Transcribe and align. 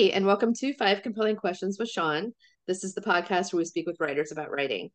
Hi, 0.00 0.06
and 0.06 0.24
welcome 0.24 0.54
to 0.54 0.72
Five 0.72 1.02
Compelling 1.02 1.36
Questions 1.36 1.78
with 1.78 1.90
Shawn. 1.90 2.32
This 2.66 2.84
is 2.84 2.94
the 2.94 3.02
podcast 3.02 3.52
where 3.52 3.58
we 3.58 3.66
speak 3.66 3.86
with 3.86 4.00
writers 4.00 4.32
about 4.32 4.50
writing. 4.50 4.88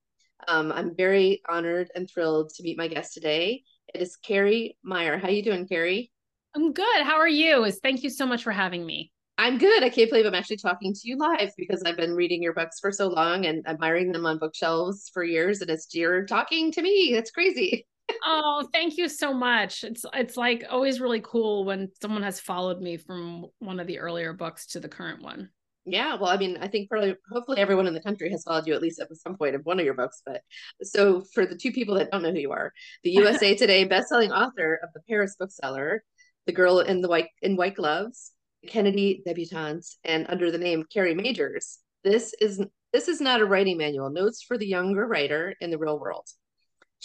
Um, 0.47 0.71
I'm 0.71 0.95
very 0.95 1.43
honored 1.47 1.91
and 1.93 2.09
thrilled 2.09 2.49
to 2.55 2.63
meet 2.63 2.75
my 2.75 2.87
guest 2.87 3.13
today. 3.13 3.61
It 3.93 4.01
is 4.01 4.17
Kerri 4.27 4.77
Maher. 4.83 5.19
How 5.19 5.27
are 5.27 5.31
you 5.31 5.43
doing, 5.43 5.67
Kerri? 5.67 6.09
I'm 6.55 6.73
good. 6.73 7.03
How 7.03 7.17
are 7.17 7.27
you? 7.27 7.71
Thank 7.83 8.01
you 8.01 8.09
so 8.09 8.25
much 8.25 8.41
for 8.41 8.51
having 8.51 8.83
me. 8.83 9.11
I'm 9.37 9.59
good. 9.59 9.83
I 9.83 9.89
can't 9.89 10.09
believe 10.09 10.25
I'm 10.25 10.33
actually 10.33 10.57
talking 10.57 10.91
to 10.91 11.01
you 11.03 11.17
live 11.17 11.51
because 11.55 11.83
I've 11.85 11.97
been 11.97 12.15
reading 12.15 12.41
your 12.41 12.55
books 12.55 12.79
for 12.79 12.91
so 12.91 13.07
long 13.07 13.45
and 13.45 13.63
admiring 13.67 14.11
them 14.11 14.25
on 14.25 14.39
bookshelves 14.39 15.11
for 15.13 15.23
years, 15.23 15.61
and 15.61 15.69
it's 15.69 15.93
you're 15.93 16.25
talking 16.25 16.71
to 16.71 16.81
me. 16.81 17.11
That's 17.13 17.29
crazy. 17.29 17.85
Oh, 18.23 18.67
thank 18.73 18.97
you 18.97 19.09
so 19.09 19.33
much. 19.33 19.83
It's 19.83 20.05
it's 20.13 20.37
like 20.37 20.63
always 20.69 20.99
really 20.99 21.21
cool 21.21 21.65
when 21.65 21.89
someone 22.01 22.23
has 22.23 22.39
followed 22.39 22.81
me 22.81 22.97
from 22.97 23.47
one 23.59 23.79
of 23.79 23.87
the 23.87 23.99
earlier 23.99 24.33
books 24.33 24.67
to 24.67 24.79
the 24.79 24.89
current 24.89 25.21
one. 25.21 25.49
Yeah, 25.87 26.15
well, 26.15 26.31
I 26.31 26.37
mean, 26.37 26.57
I 26.59 26.67
think 26.67 26.89
probably 26.89 27.15
hopefully 27.31 27.59
everyone 27.59 27.85
in 27.85 27.93
the 27.93 28.01
country 28.01 28.31
has 28.31 28.43
followed 28.43 28.65
you 28.65 28.73
at 28.73 28.81
least 28.81 28.99
at 28.99 29.15
some 29.17 29.37
point 29.37 29.55
of 29.55 29.65
one 29.65 29.79
of 29.79 29.85
your 29.85 29.93
books. 29.93 30.21
But 30.25 30.41
so 30.81 31.23
for 31.33 31.45
the 31.45 31.55
two 31.55 31.71
people 31.71 31.95
that 31.95 32.09
don't 32.11 32.23
know 32.23 32.31
who 32.31 32.39
you 32.39 32.51
are, 32.51 32.73
the 33.03 33.11
USA 33.21 33.55
Today 33.55 33.87
bestselling 33.87 34.31
author 34.31 34.79
of 34.81 34.89
the 34.93 35.01
Paris 35.07 35.35
bookseller, 35.37 36.03
The 36.47 36.53
Girl 36.53 36.79
in 36.79 37.01
the 37.01 37.07
White 37.07 37.29
in 37.43 37.55
White 37.55 37.75
Gloves, 37.75 38.31
Kennedy 38.67 39.21
Debutantes, 39.27 39.97
and 40.03 40.25
under 40.27 40.49
the 40.49 40.57
name 40.57 40.85
Kerri 40.93 41.15
Majors. 41.15 41.79
This 42.03 42.33
is 42.41 42.63
this 42.91 43.07
is 43.07 43.21
not 43.21 43.41
a 43.41 43.45
writing 43.45 43.77
manual. 43.77 44.09
Notes 44.09 44.41
for 44.41 44.57
the 44.57 44.67
younger 44.67 45.05
writer 45.05 45.53
in 45.61 45.69
the 45.69 45.77
real 45.77 45.99
world. 45.99 46.27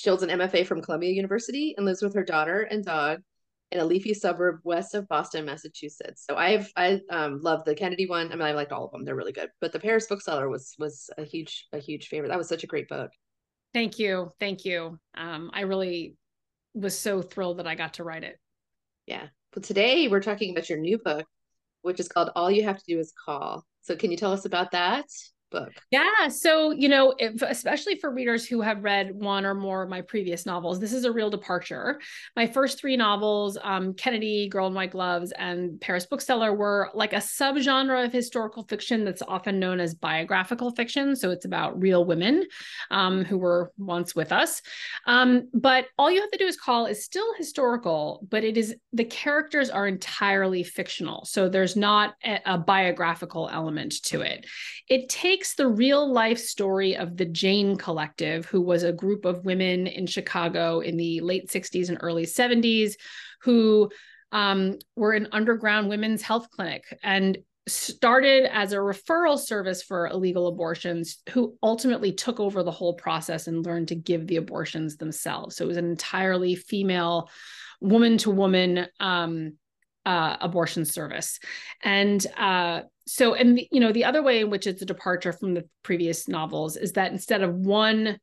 She 0.01 0.09
holds 0.09 0.23
an 0.23 0.31
MFA 0.31 0.67
from 0.67 0.81
Columbia 0.81 1.11
University 1.11 1.75
and 1.77 1.85
lives 1.85 2.01
with 2.01 2.15
her 2.15 2.25
daughter 2.25 2.63
and 2.63 2.83
dog 2.83 3.21
in 3.71 3.81
a 3.81 3.85
leafy 3.85 4.15
suburb 4.15 4.61
west 4.65 4.95
of 4.95 5.07
Boston, 5.09 5.45
Massachusetts. 5.45 6.25
So 6.27 6.37
I've 6.37 6.73
I 6.75 7.01
um 7.11 7.41
love 7.43 7.67
the 7.67 7.75
Kennedy 7.75 8.07
one. 8.07 8.33
I 8.33 8.35
mean, 8.35 8.41
I 8.41 8.53
liked 8.53 8.73
all 8.73 8.87
of 8.87 8.93
them; 8.93 9.05
they're 9.05 9.15
really 9.15 9.33
good. 9.33 9.51
But 9.61 9.73
the 9.73 9.79
Paris 9.79 10.07
bookseller 10.07 10.49
was 10.49 10.75
was 10.79 11.11
a 11.19 11.25
huge 11.25 11.67
a 11.75 11.79
huge 11.79 12.09
favorite. 12.09 12.31
That 12.31 12.39
was 12.39 12.49
such 12.49 12.65
a 12.65 12.67
great 12.67 12.89
book. 12.89 13.11
Thank 13.75 13.99
you, 13.99 14.31
thank 14.41 14.65
you. 14.65 14.99
Um, 15.15 15.51
I 15.53 15.61
really 15.61 16.17
was 16.73 16.99
so 16.99 17.21
thrilled 17.21 17.59
that 17.59 17.67
I 17.67 17.75
got 17.75 17.95
to 17.95 18.05
write 18.05 18.25
it. 18.25 18.39
Yeah. 19.07 19.27
But 19.53 19.65
today 19.65 20.09
we're 20.09 20.23
talking 20.23 20.53
about 20.53 20.71
your 20.71 20.79
new 20.79 20.97
book, 20.97 21.27
which 21.83 22.01
is 22.01 22.09
called 22.09 22.31
All 22.35 22.51
You 22.51 22.65
Have 22.65 22.79
to 22.79 22.85
Do 22.89 22.99
Is 22.99 23.13
Call. 23.27 23.67
So 23.83 23.97
can 23.97 24.11
you 24.11 24.17
tell 24.17 24.33
us 24.33 24.47
about 24.47 24.71
that? 24.71 25.05
Book. 25.51 25.73
Yeah. 25.91 26.29
So, 26.29 26.71
you 26.71 26.89
know, 26.89 27.15
if, 27.19 27.43
especially 27.43 27.97
for 27.97 28.11
readers 28.11 28.47
who 28.47 28.61
have 28.61 28.85
read 28.85 29.15
one 29.15 29.45
or 29.45 29.55
more 29.55 29.83
of 29.83 29.89
my 29.89 30.01
previous 30.01 30.47
novels, 30.47 30.81
this 30.81 30.93
is 30.93 31.05
a 31.05 31.13
real 31.13 31.31
departure. 31.31 32.01
My 32.37 32.47
first 32.47 32.79
three 32.79 32.97
novels, 32.97 33.59
um, 33.63 33.95
Kennedy, 33.95 34.49
Girl 34.49 34.69
in 34.69 34.75
White 34.75 34.93
Gloves, 34.93 35.33
and 35.33 35.81
Paris 35.81 36.07
Bookseller, 36.07 36.55
were 36.55 36.91
like 36.95 37.13
a 37.13 37.17
subgenre 37.17 38.05
of 38.05 38.13
historical 38.13 38.63
fiction 38.65 39.05
that's 39.05 39.23
often 39.23 39.59
known 39.59 39.81
as 39.81 39.95
biographical 39.95 40.71
fiction. 40.71 41.17
So 41.17 41.31
it's 41.31 41.45
about 41.45 41.81
real 41.81 42.05
women 42.05 42.47
um, 42.91 43.25
who 43.25 43.39
were 43.39 43.73
once 43.77 44.15
with 44.15 44.33
us. 44.33 44.63
Um, 45.07 45.49
but 45.53 45.87
all 45.99 46.11
you 46.11 46.21
have 46.21 46.31
to 46.31 46.39
do 46.39 46.47
is 46.47 46.57
call 46.57 46.87
is 46.87 47.05
still 47.05 47.35
historical, 47.35 48.27
but 48.29 48.45
it 48.45 48.57
is 48.57 48.77
the 48.93 49.05
characters 49.05 49.71
are 49.71 49.89
entirely 49.89 50.63
fictional. 50.63 51.25
So 51.25 51.49
there's 51.49 51.77
not 51.77 52.15
a, 52.25 52.41
a 52.47 52.59
biographical 52.59 53.49
element 53.53 54.03
to 54.05 54.21
it. 54.21 54.47
It 54.89 55.09
takes 55.09 55.40
takes 55.41 55.55
the 55.55 55.67
real 55.67 56.13
life 56.13 56.39
story 56.39 56.95
of 56.95 57.17
the 57.17 57.25
Jane 57.25 57.75
Collective, 57.77 58.45
who 58.45 58.61
was 58.61 58.83
a 58.83 58.93
group 58.93 59.25
of 59.25 59.47
women 59.47 59.87
in 59.87 60.07
Chicago 60.07 60.81
in 60.81 60.99
the 60.99 61.23
late 61.23 61.49
60s 61.49 61.89
and 61.89 61.97
early 62.03 62.27
70s 62.27 62.93
who 63.41 63.91
um, 64.33 64.79
were 64.97 65.13
an 65.13 65.29
underground 65.33 65.89
women's 65.89 66.21
health 66.21 66.51
clinic 66.51 66.85
and 67.03 67.39
started 67.67 68.55
as 68.55 68.75
a 68.75 68.77
referral 68.77 69.39
service 69.39 69.83
for 69.83 70.09
illegal 70.09 70.47
abortions 70.47 71.23
who 71.31 71.57
ultimately 71.63 72.13
took 72.13 72.39
over 72.39 72.63
the 72.63 72.71
whole 72.71 72.93
process 72.93 73.47
and 73.47 73.65
learned 73.65 73.89
to 73.89 73.95
give 73.95 74.27
the 74.27 74.37
abortions 74.37 74.99
themselves. 74.99 75.57
So 75.57 75.65
it 75.65 75.69
was 75.69 75.79
an 75.79 75.89
entirely 75.89 76.55
female 76.55 77.31
woman 77.81 78.19
to 78.19 78.31
woman 78.31 78.89
abortion 80.05 80.85
service. 80.85 81.39
And 81.83 82.25
uh, 82.37 82.83
so 83.11 83.35
and 83.35 83.59
the, 83.59 83.69
you 83.73 83.81
know 83.81 83.93
the 83.93 84.05
other 84.05 84.23
way 84.23 84.41
in 84.41 84.51
which 84.51 84.69
it's 84.69 84.83
a 84.83 84.87
departure 84.87 85.33
from 85.33 85.55
the 85.55 85.69
previous 85.83 86.29
novels 86.29 86.77
is 86.77 86.93
that 86.93 87.11
instead 87.11 87.43
of 87.43 87.53
one 87.55 88.19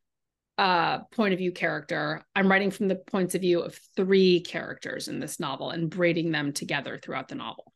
uh, 0.58 1.00
point 1.12 1.34
of 1.34 1.40
view 1.40 1.52
character 1.52 2.26
i'm 2.36 2.50
writing 2.50 2.72
from 2.72 2.88
the 2.88 2.96
points 2.96 3.36
of 3.36 3.42
view 3.42 3.60
of 3.60 3.78
three 3.96 4.40
characters 4.40 5.10
in 5.10 5.20
this 5.20 5.40
novel 5.40 5.72
and 5.72 5.90
braiding 5.90 6.32
them 6.32 6.54
together 6.54 7.00
throughout 7.04 7.28
the 7.28 7.36
novel. 7.36 7.74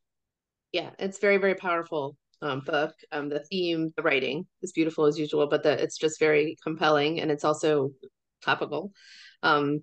Yeah 0.72 0.92
it's 1.00 1.20
very 1.20 1.38
very 1.38 1.56
powerful 1.56 2.16
um, 2.42 2.62
book. 2.62 2.96
Um, 3.12 3.30
the 3.30 3.44
theme 3.52 3.94
the 3.98 4.04
writing 4.04 4.48
is 4.62 4.72
beautiful 4.72 5.06
as 5.06 5.20
usual 5.20 5.48
but 5.48 5.64
the, 5.64 5.72
it's 5.84 5.98
just 5.98 6.18
very 6.18 6.56
compelling 6.64 7.20
and 7.20 7.30
it's 7.30 7.44
also 7.44 7.92
topical 8.42 8.94
um, 9.44 9.82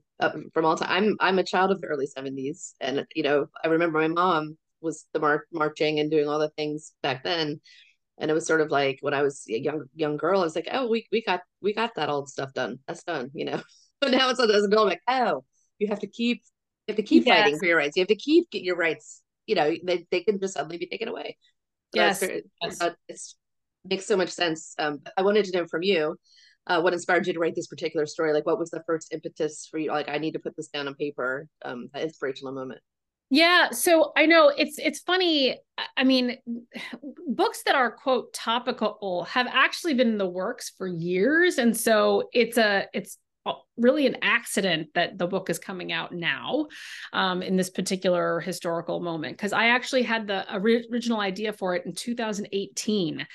from 0.55 0.65
all 0.65 0.77
time 0.77 0.91
i'm 0.91 1.17
i'm 1.21 1.39
a 1.39 1.45
child 1.45 1.71
of 1.71 1.81
the 1.81 1.87
early 1.87 2.07
70s 2.07 2.73
and 2.81 3.07
you 3.15 3.23
know 3.23 3.47
i 3.63 3.69
remember 3.69 4.01
my 4.01 4.09
mom 4.09 4.57
was 4.81 5.07
the 5.13 5.21
mar- 5.21 5.47
marching 5.53 6.01
and 6.01 6.11
doing 6.11 6.29
all 6.29 6.39
the 6.39 6.51
things 6.51 6.93
back 7.03 7.25
then 7.25 7.61
and 8.19 8.31
it 8.31 8.35
was 8.35 8.47
sort 8.47 8.61
of 8.61 8.71
like 8.71 8.99
when 9.01 9.15
I 9.15 9.23
was 9.23 9.45
a 9.49 9.59
young 9.59 9.85
young 9.95 10.17
girl, 10.17 10.41
I 10.41 10.45
was 10.45 10.57
like, 10.57 10.69
oh, 10.71 10.89
we 10.89 11.07
we 11.13 11.23
got 11.23 11.41
we 11.63 11.73
got 11.73 11.95
that 11.97 12.09
old 12.09 12.29
stuff 12.29 12.53
done. 12.53 12.79
That's 12.87 13.05
done, 13.05 13.31
you 13.35 13.45
know. 13.45 13.63
But 14.01 14.13
now 14.13 14.31
it's 14.31 14.39
as 14.39 14.49
an 14.49 14.73
adult, 14.73 14.87
like, 14.87 15.03
oh, 15.09 15.43
you 15.81 15.89
have 15.89 15.99
to 15.99 16.07
keep 16.07 16.45
you 16.87 16.93
have 16.93 16.97
to 16.99 17.03
keep 17.03 17.27
yes. 17.27 17.37
fighting 17.37 17.59
for 17.59 17.67
your 17.67 17.77
rights. 17.77 17.97
You 17.97 18.03
have 18.03 18.09
to 18.09 18.15
keep 18.15 18.49
get 18.49 18.63
your 18.63 18.77
rights. 18.77 19.23
You 19.49 19.57
know, 19.57 19.75
they 19.85 20.07
they 20.13 20.21
can 20.21 20.39
just 20.39 20.55
suddenly 20.55 20.79
be 20.79 20.87
taken 20.87 21.09
away. 21.09 21.37
So 21.93 22.01
yes, 22.01 22.21
very, 22.21 22.45
yes. 22.63 22.81
Uh, 22.81 22.91
it 23.09 23.21
makes 23.85 24.07
so 24.07 24.17
much 24.17 24.29
sense. 24.29 24.77
Um, 24.79 25.01
I 25.17 25.23
wanted 25.23 25.47
to 25.47 25.59
know 25.59 25.67
from 25.67 25.83
you. 25.83 26.17
Uh, 26.65 26.81
what 26.81 26.93
inspired 26.93 27.27
you 27.27 27.33
to 27.33 27.41
write 27.41 27.57
this 27.57 27.67
particular 27.67 28.07
story? 28.07 28.33
Like, 28.33 28.47
what 28.47 28.59
was 28.59 28.71
the 28.71 28.85
first 28.87 29.13
impetus 29.13 29.67
for 29.69 29.79
you? 29.79 29.91
Like, 29.91 30.09
I 30.09 30.19
need 30.19 30.35
to 30.35 30.39
put 30.39 30.55
this 30.55 30.69
down 30.69 30.87
on 30.87 30.95
paper. 30.95 31.49
Um, 31.65 31.89
that 31.93 32.03
inspirational 32.05 32.53
moment. 32.53 32.81
Yeah, 33.31 33.71
so 33.71 34.13
I 34.17 34.27
know 34.27 34.49
it's 34.49 34.79
it's 34.79 35.01
funny. 35.01 35.59
I 35.97 36.05
mean, 36.05 36.39
books 37.27 37.63
that 37.67 37.75
are 37.75 37.91
quote 37.91 38.33
topical 38.33 39.25
have 39.25 39.47
actually 39.47 39.95
been 39.95 40.09
in 40.09 40.19
the 40.19 40.29
works 40.29 40.73
for 40.79 40.87
years, 40.87 41.59
and 41.59 41.77
so 41.77 42.29
it's 42.33 42.57
a 42.57 42.87
it's 42.95 43.19
really 43.77 44.07
an 44.07 44.17
accident 44.23 44.89
that 44.95 45.19
the 45.19 45.27
book 45.27 45.49
is 45.51 45.59
coming 45.59 45.93
out 45.93 46.13
now 46.13 46.67
um, 47.13 47.43
in 47.43 47.57
this 47.57 47.71
particular 47.71 48.41
historical 48.41 49.01
moment 49.01 49.37
because 49.37 49.53
I 49.53 49.69
actually 49.69 50.03
had 50.03 50.27
the 50.27 50.45
original 50.55 51.21
idea 51.21 51.53
for 51.53 51.75
it 51.75 51.87
in 51.87 51.95
2018. 51.95 53.27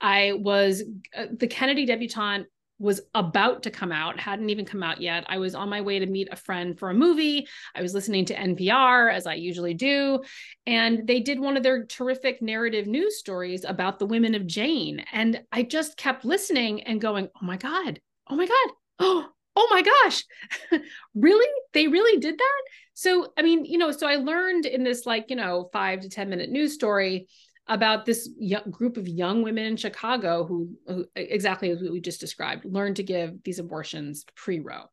I 0.00 0.32
was 0.36 0.82
uh, 1.16 1.26
the 1.38 1.46
Kennedy 1.46 1.86
debutante 1.86 2.48
was 2.82 3.00
about 3.14 3.62
to 3.62 3.70
come 3.70 3.92
out, 3.92 4.18
hadn't 4.18 4.50
even 4.50 4.64
come 4.64 4.82
out 4.82 5.00
yet. 5.00 5.24
I 5.28 5.38
was 5.38 5.54
on 5.54 5.68
my 5.68 5.80
way 5.80 6.00
to 6.00 6.06
meet 6.06 6.28
a 6.32 6.36
friend 6.36 6.76
for 6.76 6.90
a 6.90 6.94
movie. 6.94 7.46
I 7.76 7.80
was 7.80 7.94
listening 7.94 8.24
to 8.26 8.34
NPR 8.34 9.14
as 9.14 9.24
I 9.24 9.34
usually 9.34 9.72
do. 9.72 10.20
And 10.66 11.06
they 11.06 11.20
did 11.20 11.38
one 11.38 11.56
of 11.56 11.62
their 11.62 11.86
terrific 11.86 12.42
narrative 12.42 12.88
news 12.88 13.18
stories 13.18 13.64
about 13.64 14.00
the 14.00 14.06
women 14.06 14.34
of 14.34 14.48
Jane. 14.48 15.04
And 15.12 15.42
I 15.52 15.62
just 15.62 15.96
kept 15.96 16.24
listening 16.24 16.82
and 16.82 17.00
going, 17.00 17.28
oh 17.40 17.46
my 17.46 17.56
God, 17.56 18.00
oh 18.28 18.34
my 18.34 18.46
God, 18.46 18.74
oh, 18.98 19.28
oh 19.56 19.68
my 19.70 19.82
gosh, 19.82 20.24
really? 21.14 21.48
They 21.74 21.86
really 21.86 22.18
did 22.18 22.36
that? 22.36 22.62
So, 22.94 23.32
I 23.38 23.42
mean, 23.42 23.64
you 23.64 23.78
know, 23.78 23.92
so 23.92 24.08
I 24.08 24.16
learned 24.16 24.66
in 24.66 24.82
this 24.82 25.06
like, 25.06 25.26
you 25.28 25.36
know, 25.36 25.68
five 25.72 26.00
to 26.00 26.08
10 26.08 26.28
minute 26.28 26.50
news 26.50 26.74
story 26.74 27.28
about 27.68 28.04
this 28.04 28.28
young 28.38 28.70
group 28.70 28.96
of 28.96 29.06
young 29.06 29.42
women 29.42 29.64
in 29.64 29.76
Chicago 29.76 30.44
who, 30.44 30.70
who, 30.86 31.06
exactly 31.14 31.70
as 31.70 31.80
we 31.80 32.00
just 32.00 32.20
described, 32.20 32.64
learned 32.64 32.96
to 32.96 33.02
give 33.02 33.42
these 33.44 33.58
abortions 33.58 34.24
pre-Roe. 34.34 34.84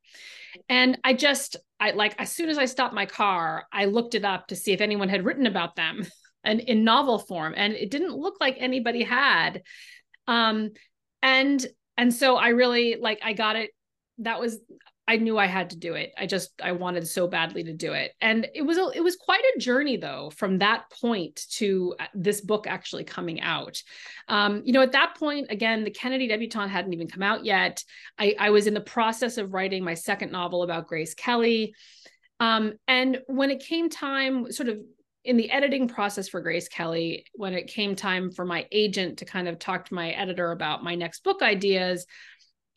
And 0.68 0.97
I 1.03 1.13
just, 1.13 1.56
I 1.80 1.92
like 1.92 2.16
as 2.19 2.31
soon 2.31 2.50
as 2.50 2.57
I 2.57 2.66
stopped 2.66 2.94
my 2.94 3.06
car, 3.06 3.66
I 3.74 3.86
looked 3.86 4.16
it 4.16 4.24
up 4.24 4.48
to 4.48 4.56
see 4.56 4.71
if 4.71 4.81
anyone 4.81 5.10
had 5.10 5.25
written 5.25 5.48
about 5.48 5.75
them 5.75 6.06
and 6.44 6.60
in 6.60 6.83
novel 6.83 7.19
form, 7.19 7.54
and 7.57 7.74
it 7.74 7.92
didn't 7.92 8.16
look 8.16 8.36
like 8.39 8.56
anybody 8.60 9.04
had. 9.04 9.63
Um, 10.27 10.72
and 11.22 11.65
and 11.98 12.13
so 12.13 12.38
I 12.38 12.50
really 12.50 12.95
like 13.00 13.19
I 13.24 13.33
got 13.33 13.56
it. 13.56 13.72
That 14.19 14.39
was 14.39 14.60
I 15.09 15.17
knew 15.17 15.39
I 15.39 15.47
had 15.47 15.71
to 15.71 15.75
do 15.75 15.95
it. 15.95 16.13
I 16.19 16.27
just 16.27 16.51
I 16.61 16.71
wanted 16.73 17.07
so 17.07 17.25
badly 17.25 17.63
to 17.63 17.73
do 17.73 17.94
it. 17.94 18.11
And 18.21 18.47
it 18.53 18.61
was 18.61 18.77
a, 18.77 18.91
it 18.94 19.03
was 19.03 19.15
quite 19.15 19.41
a 19.56 19.59
journey 19.59 19.97
though 19.97 20.29
from 20.29 20.59
that 20.59 20.83
point 20.91 21.47
to 21.53 21.95
uh, 22.00 22.06
this 22.13 22.41
book 22.41 22.67
actually 22.67 23.06
coming 23.06 23.41
out. 23.41 23.81
Um, 24.27 24.61
you 24.65 24.71
know, 24.71 24.83
at 24.83 24.91
that 24.91 25.15
point 25.17 25.47
again, 25.50 25.83
the 25.83 25.89
Kennedy 25.89 26.27
debutante 26.27 26.69
hadn't 26.69 26.94
even 26.94 27.07
come 27.07 27.23
out 27.23 27.44
yet. 27.44 27.83
I, 28.19 28.35
I 28.38 28.51
was 28.51 28.67
in 28.67 28.75
the 28.75 28.81
process 28.81 29.39
of 29.39 29.51
writing 29.51 29.83
my 29.83 29.95
second 29.95 30.31
novel 30.31 30.61
about 30.61 30.85
Grace 30.85 31.15
Kelly. 31.15 31.73
Um, 32.39 32.73
and 32.88 33.19
when 33.25 33.50
it 33.50 33.62
came 33.62 33.89
time 33.89 34.51
sort 34.51 34.69
of 34.69 34.77
in 35.25 35.38
the 35.38 35.50
editing 35.50 35.88
process 35.88 36.29
for 36.29 36.39
Grace 36.39 36.67
Kelly, 36.67 37.25
when 37.33 37.55
it 37.55 37.65
came 37.65 37.95
time 37.95 38.29
for 38.29 38.45
my 38.45 38.67
agent 38.71 39.17
to 39.17 39.25
kind 39.25 39.47
of 39.47 39.57
talk 39.57 39.85
to 39.85 39.95
my 39.95 40.12
editor 40.12 40.51
about 40.51 40.83
my 40.83 40.94
next 40.94 41.23
book 41.23 41.41
ideas, 41.41 42.05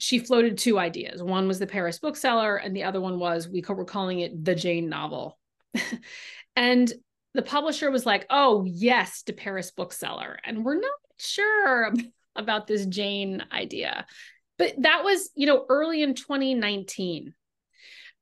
she 0.03 0.19
floated 0.19 0.59
two 0.59 0.81
ideas. 0.81 1.23
One 1.23 1.47
was 1.47 1.61
the 1.61 1.67
Paris 1.69 2.01
bookseller, 2.01 2.57
and 2.57 2.75
the 2.75 2.83
other 2.83 3.01
one 3.01 3.21
was 3.21 3.49
we 3.49 3.63
were 3.69 3.85
calling 3.85 4.19
it 4.19 4.45
the 4.45 4.57
Jane 4.57 4.89
novel. 4.89 5.39
and 6.57 6.93
the 7.35 7.43
publisher 7.43 7.89
was 7.89 8.05
like, 8.05 8.27
"Oh 8.29 8.65
yes, 8.65 9.23
to 9.23 9.33
Paris 9.33 9.71
bookseller," 9.71 10.41
and 10.43 10.65
we're 10.65 10.81
not 10.81 10.91
sure 11.19 11.93
about 12.37 12.67
this 12.67 12.85
Jane 12.87 13.45
idea, 13.53 14.05
but 14.59 14.75
that 14.79 15.05
was 15.05 15.31
you 15.37 15.47
know 15.47 15.67
early 15.69 16.03
in 16.03 16.17
2019, 16.17 17.33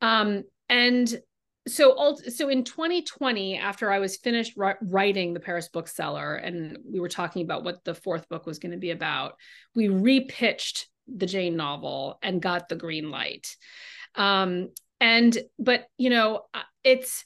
um, 0.02 0.44
and 0.68 1.18
so 1.66 2.16
so 2.28 2.48
in 2.48 2.64
2020 2.64 3.58
after 3.58 3.92
i 3.92 3.98
was 3.98 4.16
finished 4.16 4.56
writing 4.80 5.34
the 5.34 5.40
paris 5.40 5.68
bookseller 5.68 6.36
and 6.36 6.78
we 6.90 6.98
were 6.98 7.08
talking 7.08 7.44
about 7.44 7.64
what 7.64 7.84
the 7.84 7.94
fourth 7.94 8.26
book 8.30 8.46
was 8.46 8.58
going 8.58 8.72
to 8.72 8.78
be 8.78 8.92
about 8.92 9.34
we 9.74 9.86
repitched 9.86 10.86
the 11.14 11.26
jane 11.26 11.56
novel 11.56 12.18
and 12.22 12.42
got 12.42 12.68
the 12.68 12.76
green 12.76 13.10
light. 13.10 13.56
Um 14.14 14.68
and 15.00 15.36
but 15.58 15.86
you 15.96 16.10
know 16.10 16.42
it's 16.84 17.24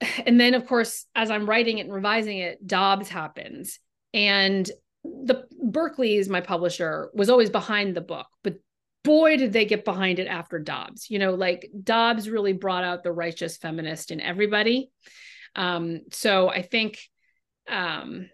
and 0.26 0.40
then 0.40 0.54
of 0.54 0.66
course 0.66 1.06
as 1.14 1.30
i'm 1.30 1.48
writing 1.48 1.78
it 1.78 1.86
and 1.86 1.94
revising 1.94 2.38
it 2.38 2.66
dobbs 2.66 3.08
happens. 3.08 3.78
And 4.14 4.68
the 5.04 5.44
berkley 5.62 6.16
is 6.16 6.28
my 6.28 6.40
publisher 6.40 7.10
was 7.14 7.30
always 7.30 7.50
behind 7.50 7.94
the 7.94 8.00
book 8.00 8.26
but 8.42 8.56
boy 9.04 9.36
did 9.36 9.52
they 9.52 9.64
get 9.64 9.84
behind 9.84 10.18
it 10.18 10.26
after 10.26 10.58
dobbs. 10.58 11.10
You 11.10 11.18
know 11.18 11.34
like 11.34 11.70
dobbs 11.82 12.28
really 12.28 12.52
brought 12.52 12.84
out 12.84 13.04
the 13.04 13.12
righteous 13.12 13.56
feminist 13.56 14.10
in 14.10 14.20
everybody. 14.20 14.90
Um 15.54 16.00
so 16.10 16.48
i 16.48 16.62
think 16.62 16.98
um 17.68 18.30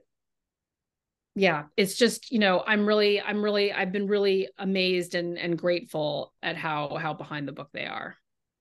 yeah 1.34 1.64
it's 1.76 1.94
just 1.94 2.30
you 2.30 2.38
know 2.38 2.62
i'm 2.66 2.86
really 2.86 3.20
i'm 3.20 3.42
really 3.42 3.72
i've 3.72 3.92
been 3.92 4.06
really 4.06 4.48
amazed 4.58 5.14
and 5.14 5.38
and 5.38 5.58
grateful 5.58 6.32
at 6.42 6.56
how 6.56 6.96
how 6.96 7.14
behind 7.14 7.48
the 7.48 7.52
book 7.52 7.68
they 7.72 7.86
are 7.86 8.16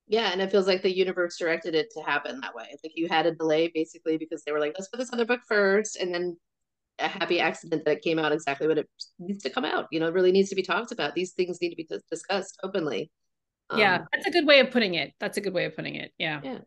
yeah 0.07 0.31
and 0.31 0.41
it 0.41 0.51
feels 0.51 0.67
like 0.67 0.81
the 0.81 0.95
universe 0.95 1.37
directed 1.37 1.75
it 1.75 1.89
to 1.91 2.01
happen 2.01 2.39
that 2.39 2.55
way 2.55 2.75
like 2.83 2.93
you 2.95 3.07
had 3.09 3.25
a 3.25 3.35
delay 3.35 3.69
basically 3.73 4.17
because 4.17 4.43
they 4.43 4.51
were 4.51 4.59
like 4.59 4.73
let's 4.77 4.89
put 4.89 4.97
this 4.97 5.11
other 5.11 5.25
book 5.25 5.41
first 5.47 5.97
and 5.97 6.13
then 6.13 6.37
a 7.01 7.07
happy 7.07 7.39
accident 7.39 7.83
that 7.85 7.97
it 7.97 8.01
came 8.01 8.19
out 8.19 8.31
exactly 8.31 8.67
what 8.67 8.77
it 8.77 8.87
needs 9.19 9.43
to 9.43 9.49
come 9.49 9.65
out. 9.65 9.87
You 9.91 9.99
know, 9.99 10.07
it 10.07 10.13
really 10.13 10.31
needs 10.31 10.49
to 10.49 10.55
be 10.55 10.61
talked 10.61 10.91
about. 10.91 11.15
These 11.15 11.31
things 11.31 11.59
need 11.61 11.71
to 11.71 11.75
be 11.75 11.87
discussed 12.09 12.59
openly. 12.63 13.11
Yeah, 13.75 13.95
um, 13.95 14.07
that's 14.11 14.27
a 14.27 14.31
good 14.31 14.45
way 14.45 14.59
of 14.59 14.71
putting 14.71 14.95
it. 14.95 15.13
That's 15.19 15.37
a 15.37 15.41
good 15.41 15.53
way 15.53 15.65
of 15.65 15.75
putting 15.75 15.95
it. 15.95 16.11
Yeah. 16.17 16.41
Yeah. 16.43 16.59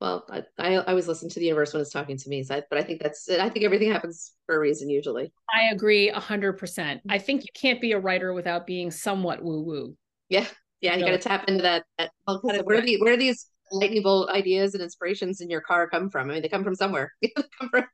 Well, 0.00 0.24
I, 0.30 0.42
I 0.58 0.76
always 0.76 1.06
listen 1.06 1.28
to 1.28 1.38
the 1.38 1.46
universe 1.46 1.74
when 1.74 1.82
it's 1.82 1.90
talking 1.90 2.16
to 2.16 2.28
me. 2.28 2.42
So 2.42 2.56
I, 2.56 2.62
but 2.70 2.78
I 2.78 2.82
think 2.82 3.02
that's 3.02 3.28
it. 3.28 3.38
I 3.38 3.50
think 3.50 3.66
everything 3.66 3.92
happens 3.92 4.32
for 4.46 4.56
a 4.56 4.58
reason 4.58 4.88
usually. 4.88 5.32
I 5.54 5.72
agree 5.72 6.08
a 6.08 6.18
hundred 6.18 6.54
percent. 6.54 7.02
I 7.08 7.18
think 7.18 7.42
you 7.42 7.48
can't 7.54 7.80
be 7.80 7.92
a 7.92 7.98
writer 7.98 8.32
without 8.32 8.66
being 8.66 8.90
somewhat 8.90 9.42
woo 9.42 9.62
woo. 9.62 9.96
Yeah. 10.30 10.46
Yeah. 10.80 10.96
You 10.96 11.04
got 11.04 11.10
to 11.10 11.18
tap 11.18 11.48
into 11.48 11.62
that. 11.62 11.84
that 11.98 12.10
well, 12.26 12.40
where 12.42 12.78
are 12.78 12.80
the, 12.80 12.98
where 13.00 13.12
are 13.12 13.18
these 13.18 13.50
lightning 13.72 14.02
bolt 14.02 14.30
ideas 14.30 14.72
and 14.74 14.82
inspirations 14.82 15.42
in 15.42 15.50
your 15.50 15.60
car 15.60 15.86
come 15.86 16.08
from? 16.08 16.30
I 16.30 16.34
mean, 16.34 16.42
they 16.42 16.48
come 16.48 16.64
from 16.64 16.74
somewhere. 16.74 17.12
come 17.36 17.68
from, 17.68 17.84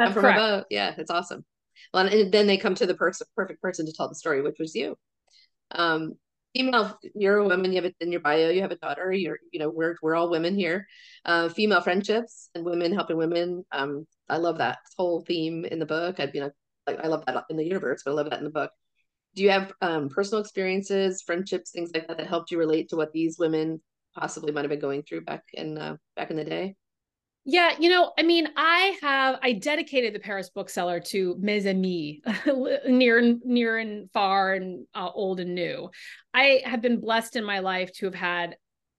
come 0.00 0.12
from 0.12 0.24
above. 0.24 0.64
Yeah, 0.68 0.94
it's 0.98 1.10
awesome. 1.10 1.44
Well, 1.94 2.06
and 2.06 2.32
then 2.32 2.48
they 2.48 2.56
come 2.56 2.74
to 2.76 2.86
the 2.86 2.94
person, 2.94 3.26
perfect 3.36 3.62
person 3.62 3.86
to 3.86 3.92
tell 3.92 4.08
the 4.08 4.14
story, 4.16 4.42
which 4.42 4.56
was 4.58 4.74
you. 4.74 4.96
Um, 5.70 6.14
female, 6.54 6.98
you're 7.14 7.38
a 7.38 7.48
woman. 7.48 7.72
You 7.72 7.76
have 7.76 7.84
it 7.84 7.96
in 8.00 8.12
your 8.12 8.20
bio. 8.20 8.50
You 8.50 8.62
have 8.62 8.70
a 8.70 8.76
daughter. 8.76 9.12
You're, 9.12 9.38
you 9.52 9.58
know, 9.58 9.70
we're 9.70 9.96
we're 10.02 10.14
all 10.14 10.30
women 10.30 10.54
here. 10.54 10.86
Uh, 11.24 11.48
female 11.48 11.80
friendships 11.80 12.50
and 12.54 12.64
women 12.64 12.92
helping 12.92 13.16
women. 13.16 13.64
Um, 13.72 14.06
I 14.28 14.38
love 14.38 14.58
that 14.58 14.78
whole 14.96 15.22
theme 15.22 15.64
in 15.64 15.78
the 15.78 15.86
book. 15.86 16.20
I'd 16.20 16.32
be 16.32 16.40
like, 16.40 16.52
I 16.86 17.06
love 17.08 17.24
that 17.26 17.44
in 17.50 17.56
the 17.56 17.64
universe, 17.64 18.02
but 18.04 18.12
I 18.12 18.14
love 18.14 18.30
that 18.30 18.38
in 18.38 18.44
the 18.44 18.50
book. 18.50 18.70
Do 19.34 19.42
you 19.42 19.50
have 19.50 19.72
um, 19.80 20.08
personal 20.08 20.42
experiences, 20.42 21.22
friendships, 21.22 21.70
things 21.70 21.90
like 21.94 22.08
that 22.08 22.18
that 22.18 22.26
helped 22.26 22.50
you 22.50 22.58
relate 22.58 22.90
to 22.90 22.96
what 22.96 23.12
these 23.12 23.38
women 23.38 23.80
possibly 24.14 24.52
might 24.52 24.62
have 24.62 24.70
been 24.70 24.80
going 24.80 25.02
through 25.02 25.22
back 25.22 25.44
in 25.54 25.78
uh, 25.78 25.96
back 26.16 26.30
in 26.30 26.36
the 26.36 26.44
day? 26.44 26.76
Yeah, 27.44 27.72
you 27.80 27.90
know, 27.90 28.12
I 28.16 28.22
mean, 28.22 28.48
I 28.56 28.96
have 29.02 29.38
I 29.42 29.54
dedicated 29.54 30.14
the 30.14 30.20
Paris 30.20 30.48
bookseller 30.50 31.00
to 31.00 31.36
mes 31.40 31.66
amis, 31.66 32.20
near 32.86 33.18
and 33.18 33.40
near 33.44 33.78
and 33.78 34.08
far 34.12 34.54
and 34.54 34.86
uh, 34.94 35.10
old 35.12 35.40
and 35.40 35.54
new. 35.54 35.90
I 36.32 36.62
have 36.64 36.80
been 36.80 37.00
blessed 37.00 37.34
in 37.34 37.44
my 37.44 37.58
life 37.58 37.92
to 37.94 38.06
have 38.06 38.14
had 38.14 38.56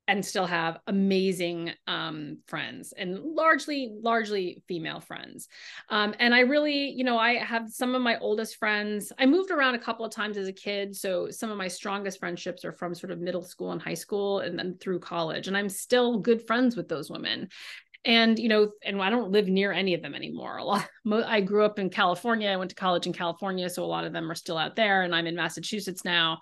and 0.09 0.25
still 0.25 0.45
have 0.45 0.79
amazing 0.87 1.71
um, 1.87 2.39
friends 2.47 2.93
and 2.97 3.17
largely 3.19 3.89
largely 4.01 4.61
female 4.67 4.99
friends. 4.99 5.47
Um, 5.87 6.13
and 6.19 6.35
i 6.35 6.41
really 6.41 6.89
you 6.89 7.05
know 7.05 7.17
i 7.17 7.35
have 7.35 7.69
some 7.69 7.95
of 7.95 8.01
my 8.01 8.17
oldest 8.19 8.57
friends. 8.57 9.13
I 9.17 9.25
moved 9.25 9.51
around 9.51 9.75
a 9.75 9.79
couple 9.79 10.05
of 10.05 10.11
times 10.11 10.35
as 10.37 10.49
a 10.49 10.53
kid 10.53 10.93
so 10.93 11.29
some 11.29 11.49
of 11.49 11.57
my 11.57 11.69
strongest 11.69 12.19
friendships 12.19 12.65
are 12.65 12.73
from 12.73 12.93
sort 12.93 13.11
of 13.11 13.21
middle 13.21 13.43
school 13.43 13.71
and 13.71 13.81
high 13.81 13.93
school 13.93 14.39
and 14.39 14.59
then 14.59 14.75
through 14.81 14.99
college 14.99 15.47
and 15.47 15.55
i'm 15.55 15.69
still 15.69 16.19
good 16.19 16.45
friends 16.45 16.75
with 16.75 16.89
those 16.89 17.09
women 17.09 17.47
and 18.05 18.37
you 18.39 18.49
know 18.49 18.69
and 18.83 19.01
i 19.01 19.09
don't 19.09 19.31
live 19.31 19.47
near 19.47 19.71
any 19.71 19.93
of 19.93 20.01
them 20.01 20.15
anymore 20.15 20.57
a 20.57 20.63
lot 20.63 20.87
i 21.25 21.39
grew 21.41 21.63
up 21.63 21.79
in 21.79 21.89
california 21.89 22.49
i 22.49 22.57
went 22.57 22.69
to 22.69 22.75
college 22.75 23.07
in 23.07 23.13
california 23.13 23.69
so 23.69 23.83
a 23.83 23.85
lot 23.85 24.03
of 24.03 24.13
them 24.13 24.29
are 24.29 24.35
still 24.35 24.57
out 24.57 24.75
there 24.75 25.03
and 25.03 25.15
i'm 25.15 25.27
in 25.27 25.35
massachusetts 25.35 26.03
now 26.03 26.39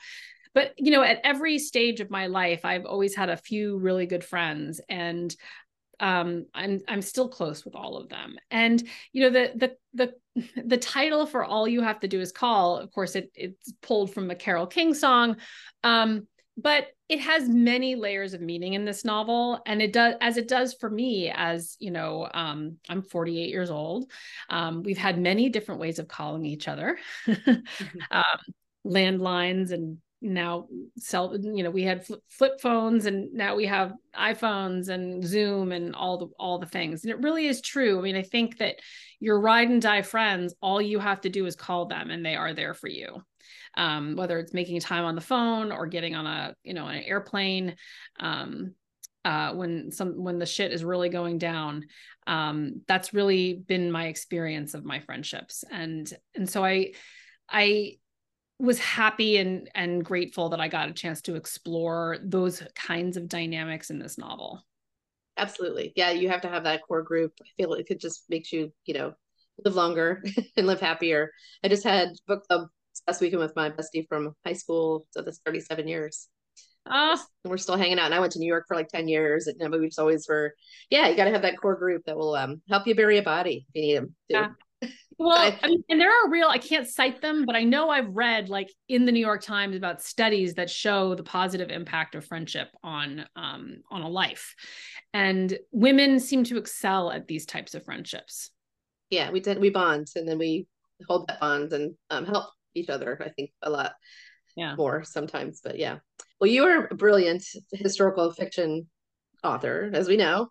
but 0.54 0.74
you 0.78 0.92
know 0.92 1.04
at 1.04 1.20
every 1.24 1.60
stage 1.60 2.00
of 2.00 2.10
my 2.10 2.28
life 2.28 2.66
i've 2.66 2.86
always 2.86 3.16
had 3.16 3.30
a 3.30 3.38
few 3.38 3.78
really 3.78 4.06
good 4.06 4.24
friends 4.24 4.82
and 4.90 5.36
um, 6.02 6.48
I'm 6.54 6.82
I'm 6.88 7.02
still 7.04 7.30
close 7.30 7.64
with 7.64 7.76
all 7.76 7.96
of 7.96 8.10
them. 8.10 8.36
And 8.50 8.84
you 9.14 9.22
know 9.22 9.30
the 9.30 9.52
the 9.56 9.76
the 9.94 10.44
the 10.66 10.78
title 10.78 11.26
for 11.26 11.46
all 11.46 11.68
you 11.68 11.82
have 11.82 12.00
to 12.02 12.08
do 12.08 12.20
is 12.20 12.32
call. 12.32 12.78
Of 12.78 12.92
course, 12.92 13.16
it 13.16 13.32
it's 13.36 13.72
pulled 13.82 14.14
from 14.14 14.32
a 14.32 14.36
Carole 14.36 14.68
King 14.68 14.94
song, 14.94 15.38
um, 15.84 16.28
but 16.58 16.88
it 17.10 17.20
has 17.20 17.48
many 17.48 17.96
layers 17.96 18.34
of 18.34 18.42
meaning 18.42 18.74
in 18.74 18.86
this 18.86 19.04
novel, 19.04 19.62
and 19.66 19.82
it 19.82 19.94
does 19.94 20.16
as 20.22 20.38
it 20.38 20.48
does 20.48 20.74
for 20.74 20.90
me. 20.90 21.32
As 21.34 21.76
you 21.80 21.92
know, 21.92 22.30
um, 22.34 22.78
I'm 22.90 23.02
48 23.02 23.50
years 23.50 23.72
old. 23.72 24.12
Um, 24.50 24.84
we've 24.84 24.98
had 24.98 25.20
many 25.20 25.50
different 25.50 25.82
ways 25.82 26.00
of 26.00 26.08
calling 26.08 26.46
each 26.46 26.68
other, 26.68 26.98
mm-hmm. 27.28 27.62
Um, 28.12 28.24
landlines 28.86 29.72
and 29.72 29.98
now 30.22 30.68
cell 30.98 31.36
you 31.42 31.64
know 31.64 31.72
we 31.72 31.82
had 31.82 32.06
flip 32.30 32.62
phones 32.62 33.08
and 33.08 33.34
now 33.34 33.56
we 33.56 33.66
have 33.66 33.94
iphones 34.16 34.90
and 34.90 35.26
zoom 35.26 35.72
and 35.72 35.96
all 35.96 36.18
the 36.18 36.28
all 36.40 36.60
the 36.60 36.66
things 36.66 37.04
and 37.04 37.12
it 37.12 37.20
really 37.22 37.48
is 37.48 37.60
true 37.60 37.98
i 37.98 38.02
mean 38.02 38.16
i 38.16 38.22
think 38.22 38.58
that 38.60 38.76
your 39.20 39.40
ride 39.40 39.70
and 39.70 39.82
die 39.82 40.04
friends 40.04 40.54
all 40.62 40.80
you 40.80 41.00
have 41.00 41.22
to 41.22 41.30
do 41.30 41.48
is 41.48 41.56
call 41.56 41.88
them 41.88 42.12
and 42.12 42.24
they 42.24 42.36
are 42.36 42.54
there 42.54 42.76
for 42.76 42.88
you 42.88 43.24
um, 43.76 44.16
whether 44.16 44.40
it's 44.40 44.54
making 44.54 44.80
time 44.80 45.06
on 45.06 45.16
the 45.16 45.22
phone 45.22 45.72
or 45.72 45.88
getting 45.88 46.16
on 46.16 46.26
a 46.26 46.56
you 46.64 46.74
know 46.74 46.88
an 46.88 47.04
airplane 47.04 47.76
um, 48.20 48.74
uh, 49.24 49.54
when 49.54 49.92
some 49.92 50.24
when 50.24 50.40
the 50.40 50.46
shit 50.46 50.72
is 50.72 50.84
really 50.84 51.10
going 51.10 51.38
down 51.38 51.86
um, 52.28 52.82
that's 52.88 53.14
really 53.14 53.54
been 53.54 53.92
my 53.92 54.08
experience 54.08 54.74
of 54.74 54.86
my 54.86 55.00
friendships 55.00 55.64
and 55.72 56.14
and 56.36 56.50
so 56.50 56.64
i 56.64 56.92
i 57.50 57.96
was 58.62 58.78
happy 58.80 59.38
and 59.38 59.70
and 59.74 60.06
grateful 60.06 60.50
that 60.50 60.62
I 60.62 60.68
got 60.68 60.88
a 60.88 60.94
chance 60.94 61.22
to 61.24 61.36
explore 61.36 62.18
those 62.22 62.62
kinds 62.76 63.18
of 63.18 63.28
dynamics 63.28 63.90
in 63.90 63.98
this 63.98 64.18
novel. 64.18 64.64
Absolutely. 65.36 65.94
Yeah, 65.96 66.12
you 66.12 66.30
have 66.30 66.42
to 66.42 66.50
have 66.50 66.64
that 66.66 66.84
core 66.88 67.02
group. 67.02 67.34
I 67.42 67.48
feel 67.58 67.72
like 67.72 67.90
it 67.90 68.00
just 68.00 68.26
makes 68.30 68.54
you, 68.54 68.72
you 68.86 68.94
know, 68.94 69.14
live 69.66 69.76
longer 69.76 70.24
and 70.58 70.68
live 70.68 70.80
happier. 70.80 71.32
I 71.64 71.70
just 71.70 71.84
had 71.84 72.10
book 72.28 72.48
club 72.48 72.68
last 73.08 73.22
weekend 73.22 73.42
with 73.42 73.56
my 73.56 73.70
bestie 73.70 74.08
from 74.08 74.34
high 74.46 74.54
school. 74.54 75.06
So 75.12 75.22
that's 75.22 75.40
37 75.46 75.88
years. 75.88 76.28
Oh, 76.90 77.18
and 77.44 77.52
we're 77.52 77.58
still 77.58 77.78
hanging 77.78 78.00
out. 78.00 78.06
And 78.06 78.16
I 78.16 78.20
went 78.20 78.34
to 78.34 78.40
New 78.40 78.48
York 78.48 78.66
for 78.68 78.76
like 78.76 78.88
10 78.88 79.08
years. 79.08 79.48
And 79.48 79.72
we 79.72 79.88
just 79.88 80.00
always 80.00 80.28
were, 80.28 80.54
yeah, 80.90 81.08
you 81.08 81.16
got 81.16 81.26
to 81.26 81.32
have 81.32 81.44
that 81.44 81.60
core 81.60 81.76
group 81.76 82.04
that 82.06 82.18
will 82.18 82.36
um, 82.36 82.62
help 82.70 82.88
you 82.88 82.96
bury 82.96 83.18
a 83.18 83.24
body 83.24 83.66
if 83.74 83.82
you 83.82 83.88
need 83.88 83.98
them. 83.98 84.06
To. 84.08 84.14
Yeah. 84.30 84.50
Well, 85.18 85.56
I 85.62 85.68
mean, 85.68 85.84
and 85.88 86.02
there 86.02 86.10
are 86.10 86.32
real, 86.32 86.48
I 86.48 86.58
can't 86.58 86.88
cite 86.88 87.22
them, 87.22 87.46
but 87.46 87.56
I 87.56 87.64
know 87.64 87.92
I've 87.92 88.10
read 88.10 88.50
like 88.50 88.72
in 88.90 89.06
the 89.06 89.12
New 89.12 89.20
York 89.20 89.44
Times 89.44 89.76
about 89.76 90.02
studies 90.02 90.56
that 90.56 90.68
show 90.68 91.14
the 91.14 91.22
positive 91.22 91.70
impact 91.70 92.16
of 92.16 92.26
friendship 92.26 92.70
on 92.84 93.28
um, 93.36 93.84
on 93.92 94.02
a 94.02 94.10
life. 94.10 94.56
And 95.14 95.56
women 95.72 96.20
seem 96.20 96.44
to 96.46 96.58
excel 96.58 97.12
at 97.12 97.28
these 97.28 97.46
types 97.46 97.76
of 97.76 97.86
friendships. 97.86 98.50
Yeah, 99.12 99.30
we 99.30 99.42
did 99.42 99.60
we 99.60 99.70
bond 99.70 100.08
and 100.16 100.28
then 100.28 100.40
we 100.40 100.66
hold 101.08 101.28
that 101.28 101.40
bond 101.40 101.72
and 101.72 101.94
um, 102.10 102.26
help 102.26 102.46
each 102.76 102.90
other, 102.90 103.22
I 103.24 103.30
think, 103.30 103.52
a 103.62 103.70
lot 103.70 103.94
yeah. 104.56 104.76
more 104.76 105.04
sometimes. 105.04 105.62
But 105.64 105.78
yeah. 105.78 106.00
Well, 106.40 106.50
you 106.50 106.64
are 106.66 106.88
a 106.90 106.96
brilliant 106.96 107.44
historical 107.72 108.32
fiction 108.32 108.88
author, 109.44 109.90
as 109.94 110.08
we 110.08 110.18
know. 110.18 110.50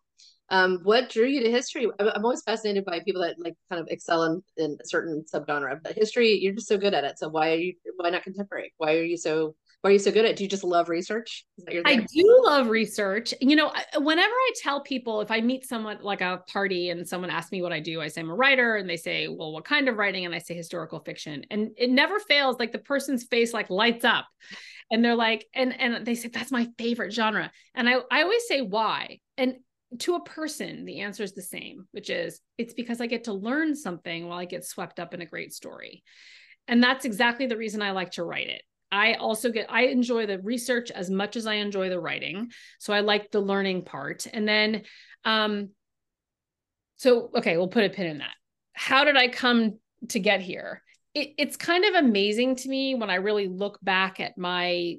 Um, 0.51 0.81
what 0.83 1.11
drew 1.11 1.27
you 1.27 1.43
to 1.43 1.51
history? 1.51 1.89
I'm, 2.01 2.25
always 2.25 2.43
fascinated 2.43 2.85
by 2.85 3.01
people 3.01 3.23
that 3.23 3.37
like 3.39 3.55
kind 3.71 3.81
of 3.81 3.87
excel 3.89 4.25
in, 4.25 4.43
in 4.57 4.77
a 4.83 4.87
certain 4.87 5.25
subgenre. 5.33 5.81
But 5.83 5.95
history, 5.95 6.39
you're 6.41 6.55
just 6.55 6.67
so 6.67 6.77
good 6.77 6.93
at 6.93 7.05
it. 7.05 7.19
So 7.19 7.29
why 7.29 7.53
are 7.53 7.57
you? 7.57 7.75
Why 7.97 8.11
not 8.11 8.25
contemporary? 8.25 8.75
Why 8.77 8.97
are 8.97 9.03
you 9.03 9.17
so? 9.17 9.55
Why 9.83 9.91
are 9.91 9.93
you 9.95 9.99
so 9.99 10.11
good 10.11 10.27
at? 10.27 10.37
Do 10.37 10.45
you 10.45 10.51
just 10.51 10.63
love 10.63 10.91
research? 10.91 11.47
I 11.87 11.97
do 11.97 12.43
love 12.45 12.69
research. 12.69 13.33
You 13.41 13.57
know, 13.57 13.73
whenever 13.97 14.33
I 14.33 14.53
tell 14.63 14.83
people, 14.83 15.23
if 15.23 15.31
I 15.31 15.41
meet 15.41 15.67
someone 15.67 15.99
like 16.03 16.21
a 16.21 16.43
party 16.53 16.91
and 16.91 17.09
someone 17.09 17.31
asks 17.31 17.51
me 17.51 17.63
what 17.63 17.73
I 17.73 17.81
do, 17.81 18.03
I 18.03 18.09
say 18.09 18.21
I'm 18.21 18.29
a 18.29 18.35
writer, 18.35 18.77
and 18.77 18.89
they 18.89 18.99
say, 18.99 19.29
"Well, 19.29 19.53
what 19.53 19.65
kind 19.65 19.89
of 19.89 19.97
writing?" 19.97 20.27
And 20.27 20.35
I 20.35 20.39
say 20.39 20.55
historical 20.55 21.01
fiction, 21.01 21.45
and 21.51 21.71
it 21.79 21.89
never 21.89 22.19
fails. 22.21 22.57
Like 22.59 22.73
the 22.73 22.79
person's 22.79 23.25
face 23.25 23.55
like 23.55 23.71
lights 23.71 24.05
up, 24.05 24.27
and 24.91 25.03
they're 25.03 25.15
like, 25.15 25.47
and 25.55 25.79
and 25.81 26.07
they 26.07 26.15
say 26.15 26.29
that's 26.29 26.53
my 26.53 26.69
favorite 26.77 27.15
genre, 27.15 27.51
and 27.75 27.89
I 27.89 28.01
I 28.11 28.23
always 28.23 28.47
say 28.47 28.61
why, 28.61 29.21
and 29.39 29.57
to 30.01 30.15
a 30.15 30.25
person, 30.25 30.85
the 30.85 31.01
answer 31.01 31.23
is 31.23 31.33
the 31.33 31.43
same, 31.43 31.87
which 31.93 32.11
is 32.11 32.41
it's 32.59 32.75
because 32.75 33.01
I 33.01 33.07
get 33.07 33.25
to 33.25 33.33
learn 33.33 33.75
something 33.75 34.29
while 34.29 34.39
I 34.39 34.45
get 34.45 34.65
swept 34.65 35.01
up 35.01 35.15
in 35.15 35.23
a 35.23 35.27
great 35.27 35.53
story. 35.53 36.03
And 36.69 36.83
that's 36.83 37.05
exactly 37.05 37.47
the 37.47 37.57
reason 37.57 37.83
I 37.83 37.91
like 37.91 38.13
to 38.13 38.23
write 38.23 38.49
it. 38.49 38.63
I 38.93 39.15
also 39.15 39.51
get, 39.51 39.67
I 39.71 39.87
enjoy 39.87 40.27
the 40.27 40.39
research 40.41 40.91
as 40.91 41.11
much 41.11 41.37
as 41.37 41.47
I 41.47 41.55
enjoy 41.55 41.89
the 41.89 42.01
writing. 42.01 42.51
So 42.79 42.93
I 42.93 43.01
like 43.01 43.31
the 43.31 43.41
learning 43.41 43.85
part. 43.85 44.27
And 44.33 44.47
then, 44.47 44.83
um, 45.25 45.71
so, 46.97 47.31
okay, 47.37 47.57
we'll 47.57 47.69
put 47.69 47.85
a 47.85 47.91
pin 47.91 48.07
in 48.07 48.19
that. 48.19 48.35
How 48.73 49.05
did 49.05 49.17
I 49.17 49.29
come 49.29 49.79
to 50.09 50.19
get 50.19 50.41
here? 50.41 50.83
It, 51.15 51.31
it's 51.39 51.57
kind 51.57 51.85
of 51.85 51.95
amazing 51.95 52.57
to 52.57 52.69
me 52.69 52.95
when 52.95 53.11
I 53.11 53.17
really 53.17 53.49
look 53.49 53.79
back 53.83 54.21
at 54.21 54.37
my 54.37 54.97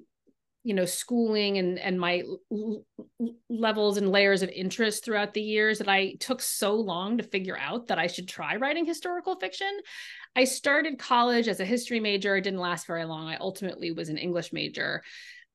you 0.64 0.74
know 0.74 0.86
schooling 0.86 1.58
and 1.58 1.80
and 1.80 2.00
my 2.00 2.24
l- 2.52 2.86
levels 3.50 3.98
and 3.98 4.12
layers 4.12 4.44
of 4.44 4.50
interest 4.50 5.04
throughout 5.04 5.34
the 5.34 5.42
years 5.42 5.80
that 5.80 5.90
I 5.90 6.14
took 6.20 6.42
so 6.42 6.76
long 6.76 7.18
to 7.18 7.24
figure 7.24 7.58
out 7.58 7.88
that 7.88 8.00
I 8.00 8.08
should 8.08 8.28
try 8.28 8.56
writing 8.56 8.86
historical 8.86 9.36
fiction. 9.40 9.72
I 10.36 10.44
started 10.44 11.00
college 11.00 11.48
as 11.48 11.60
a 11.60 11.66
history 11.66 12.00
major. 12.00 12.36
It 12.36 12.42
didn't 12.42 12.60
last 12.60 12.88
very 12.88 13.06
long. 13.06 13.28
I 13.28 13.38
ultimately 13.38 13.92
was 13.92 14.10
an 14.10 14.18
English 14.18 14.54
major, 14.54 15.04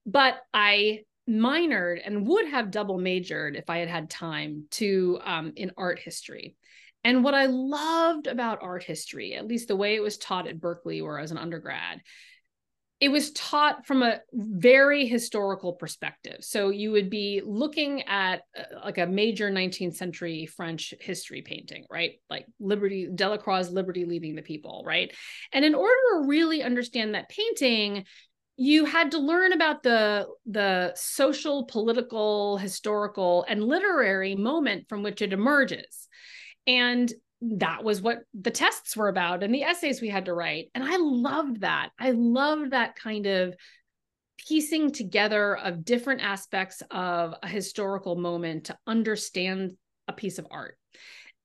but 0.04 0.38
I 0.52 1.04
minored 1.28 2.00
and 2.04 2.26
would 2.26 2.46
have 2.46 2.70
double 2.70 2.98
majored 2.98 3.56
if 3.56 3.68
I 3.68 3.78
had 3.78 3.88
had 3.88 4.10
time 4.10 4.64
to 4.72 5.18
um, 5.24 5.52
in 5.56 5.72
art 5.76 5.98
history. 5.98 6.56
And 7.04 7.22
what 7.22 7.34
I 7.34 7.46
loved 7.46 8.26
about 8.26 8.62
art 8.62 8.82
history, 8.82 9.34
at 9.34 9.46
least 9.46 9.68
the 9.68 9.76
way 9.76 9.94
it 9.94 10.02
was 10.02 10.18
taught 10.18 10.48
at 10.48 10.60
Berkeley, 10.60 11.02
where 11.02 11.18
I 11.18 11.22
was 11.22 11.30
an 11.30 11.38
undergrad, 11.38 12.00
it 12.98 13.10
was 13.10 13.30
taught 13.32 13.86
from 13.86 14.02
a 14.02 14.20
very 14.32 15.06
historical 15.06 15.74
perspective. 15.74 16.38
So 16.40 16.70
you 16.70 16.92
would 16.92 17.10
be 17.10 17.42
looking 17.44 18.02
at 18.04 18.42
uh, 18.58 18.62
like 18.84 18.96
a 18.96 19.06
major 19.06 19.50
19th 19.50 19.96
century 19.96 20.46
French 20.46 20.94
history 21.00 21.42
painting, 21.42 21.84
right? 21.90 22.12
Like 22.30 22.46
Liberty, 22.58 23.06
Delacroix' 23.14 23.70
Liberty 23.70 24.06
leading 24.06 24.34
the 24.34 24.42
People, 24.42 24.82
right? 24.86 25.14
And 25.52 25.62
in 25.62 25.74
order 25.74 25.94
to 26.12 26.26
really 26.26 26.62
understand 26.62 27.14
that 27.14 27.28
painting, 27.28 28.04
you 28.56 28.86
had 28.86 29.10
to 29.10 29.18
learn 29.18 29.52
about 29.52 29.82
the 29.82 30.26
the 30.46 30.94
social, 30.96 31.64
political, 31.64 32.56
historical, 32.56 33.44
and 33.46 33.62
literary 33.62 34.34
moment 34.34 34.88
from 34.88 35.02
which 35.02 35.20
it 35.20 35.34
emerges. 35.34 36.08
And 36.66 37.12
that 37.42 37.84
was 37.84 38.00
what 38.00 38.20
the 38.34 38.50
tests 38.50 38.96
were 38.96 39.08
about 39.08 39.42
and 39.42 39.54
the 39.54 39.62
essays 39.62 40.00
we 40.00 40.08
had 40.08 40.24
to 40.24 40.34
write. 40.34 40.70
And 40.74 40.82
I 40.82 40.96
loved 40.96 41.60
that. 41.60 41.90
I 41.98 42.12
loved 42.12 42.70
that 42.70 42.96
kind 42.96 43.26
of 43.26 43.54
piecing 44.38 44.92
together 44.92 45.56
of 45.56 45.84
different 45.84 46.22
aspects 46.22 46.82
of 46.90 47.34
a 47.42 47.48
historical 47.48 48.16
moment 48.16 48.64
to 48.64 48.78
understand 48.86 49.72
a 50.08 50.12
piece 50.12 50.38
of 50.38 50.46
art. 50.50 50.76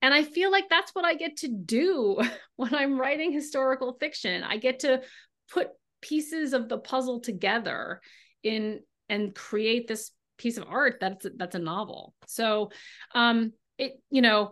And 0.02 0.14
I 0.14 0.24
feel 0.24 0.52
like 0.52 0.70
that's 0.70 0.92
what 0.96 1.06
I 1.06 1.14
get 1.14 1.38
to 1.38 1.48
do 1.48 2.20
when 2.56 2.74
I'm 2.74 3.00
writing 3.00 3.32
historical 3.32 3.98
fiction. 4.00 4.44
I 4.44 4.58
get 4.58 4.80
to 4.80 5.02
put 5.50 5.70
pieces 6.02 6.54
of 6.54 6.70
the 6.70 6.78
puzzle 6.78 7.20
together 7.20 8.02
in 8.44 8.80
and 9.10 9.36
create 9.36 9.88
this 9.88 10.12
piece 10.38 10.58
of 10.58 10.66
art 10.68 10.98
that's 11.00 11.28
that's 11.38 11.56
a 11.56 11.60
novel. 11.60 12.16
So 12.26 12.72
um 13.14 13.54
it 13.78 13.94
you 14.10 14.24
know 14.24 14.50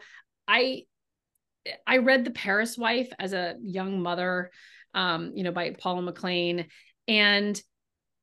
I 0.47 0.83
I 1.85 1.97
read 1.97 2.25
The 2.25 2.31
Paris 2.31 2.77
Wife 2.77 3.11
as 3.19 3.33
a 3.33 3.55
young 3.61 4.01
mother, 4.01 4.51
um, 4.93 5.31
you 5.35 5.43
know, 5.43 5.51
by 5.51 5.71
Paula 5.71 6.11
McLain. 6.11 6.67
And 7.07 7.61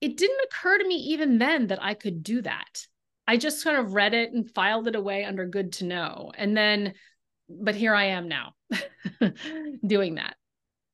it 0.00 0.16
didn't 0.16 0.44
occur 0.44 0.78
to 0.78 0.86
me 0.86 0.96
even 0.96 1.38
then 1.38 1.68
that 1.68 1.82
I 1.82 1.94
could 1.94 2.22
do 2.22 2.42
that. 2.42 2.86
I 3.26 3.36
just 3.36 3.64
kind 3.64 3.76
of 3.76 3.94
read 3.94 4.14
it 4.14 4.32
and 4.32 4.50
filed 4.50 4.86
it 4.86 4.94
away 4.94 5.24
under 5.24 5.46
good 5.46 5.72
to 5.74 5.84
know. 5.84 6.32
And 6.36 6.56
then, 6.56 6.94
but 7.48 7.74
here 7.74 7.94
I 7.94 8.06
am 8.06 8.28
now 8.28 8.54
doing 9.86 10.16
that. 10.16 10.36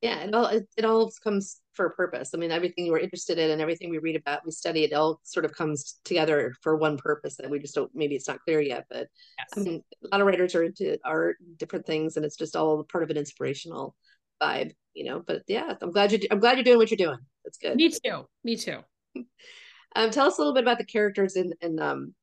Yeah, 0.02 0.18
it 0.18 0.34
all 0.34 0.46
it, 0.46 0.68
it 0.76 0.84
all 0.84 1.12
comes 1.22 1.60
for 1.74 1.86
a 1.86 1.90
purpose. 1.90 2.30
I 2.34 2.38
mean, 2.38 2.50
everything 2.50 2.90
we're 2.90 2.98
interested 2.98 3.38
in 3.38 3.50
and 3.50 3.62
everything 3.62 3.88
we 3.88 3.98
read 3.98 4.16
about, 4.16 4.44
we 4.44 4.50
study, 4.50 4.84
it 4.84 4.92
all 4.92 5.20
sort 5.22 5.44
of 5.44 5.54
comes 5.54 5.98
together 6.04 6.54
for 6.60 6.76
one 6.76 6.98
purpose 6.98 7.36
that 7.36 7.48
we 7.48 7.58
just 7.58 7.74
don't, 7.74 7.90
maybe 7.94 8.14
it's 8.14 8.28
not 8.28 8.40
clear 8.40 8.60
yet, 8.60 8.86
but 8.90 9.08
yes. 9.38 9.48
I 9.56 9.60
mean, 9.60 9.82
a 10.04 10.08
lot 10.08 10.20
of 10.20 10.26
writers 10.26 10.54
are 10.54 10.64
into 10.64 10.98
art, 11.04 11.36
different 11.56 11.86
things, 11.86 12.16
and 12.16 12.26
it's 12.26 12.36
just 12.36 12.56
all 12.56 12.84
part 12.84 13.04
of 13.04 13.10
an 13.10 13.16
inspirational 13.16 13.94
vibe, 14.42 14.72
you 14.94 15.04
know, 15.04 15.22
but 15.24 15.42
yeah, 15.46 15.74
I'm 15.80 15.92
glad 15.92 16.12
you, 16.12 16.18
I'm 16.30 16.40
glad 16.40 16.56
you're 16.56 16.64
doing 16.64 16.78
what 16.78 16.90
you're 16.90 16.96
doing. 16.96 17.18
That's 17.44 17.58
good. 17.58 17.76
Me 17.76 17.90
too. 17.90 18.26
Me 18.44 18.56
too. 18.56 18.80
um, 19.96 20.10
tell 20.10 20.26
us 20.26 20.36
a 20.36 20.40
little 20.40 20.54
bit 20.54 20.64
about 20.64 20.78
the 20.78 20.84
characters 20.84 21.36
in, 21.36 21.52
in, 21.60 21.78
um, 21.80 22.14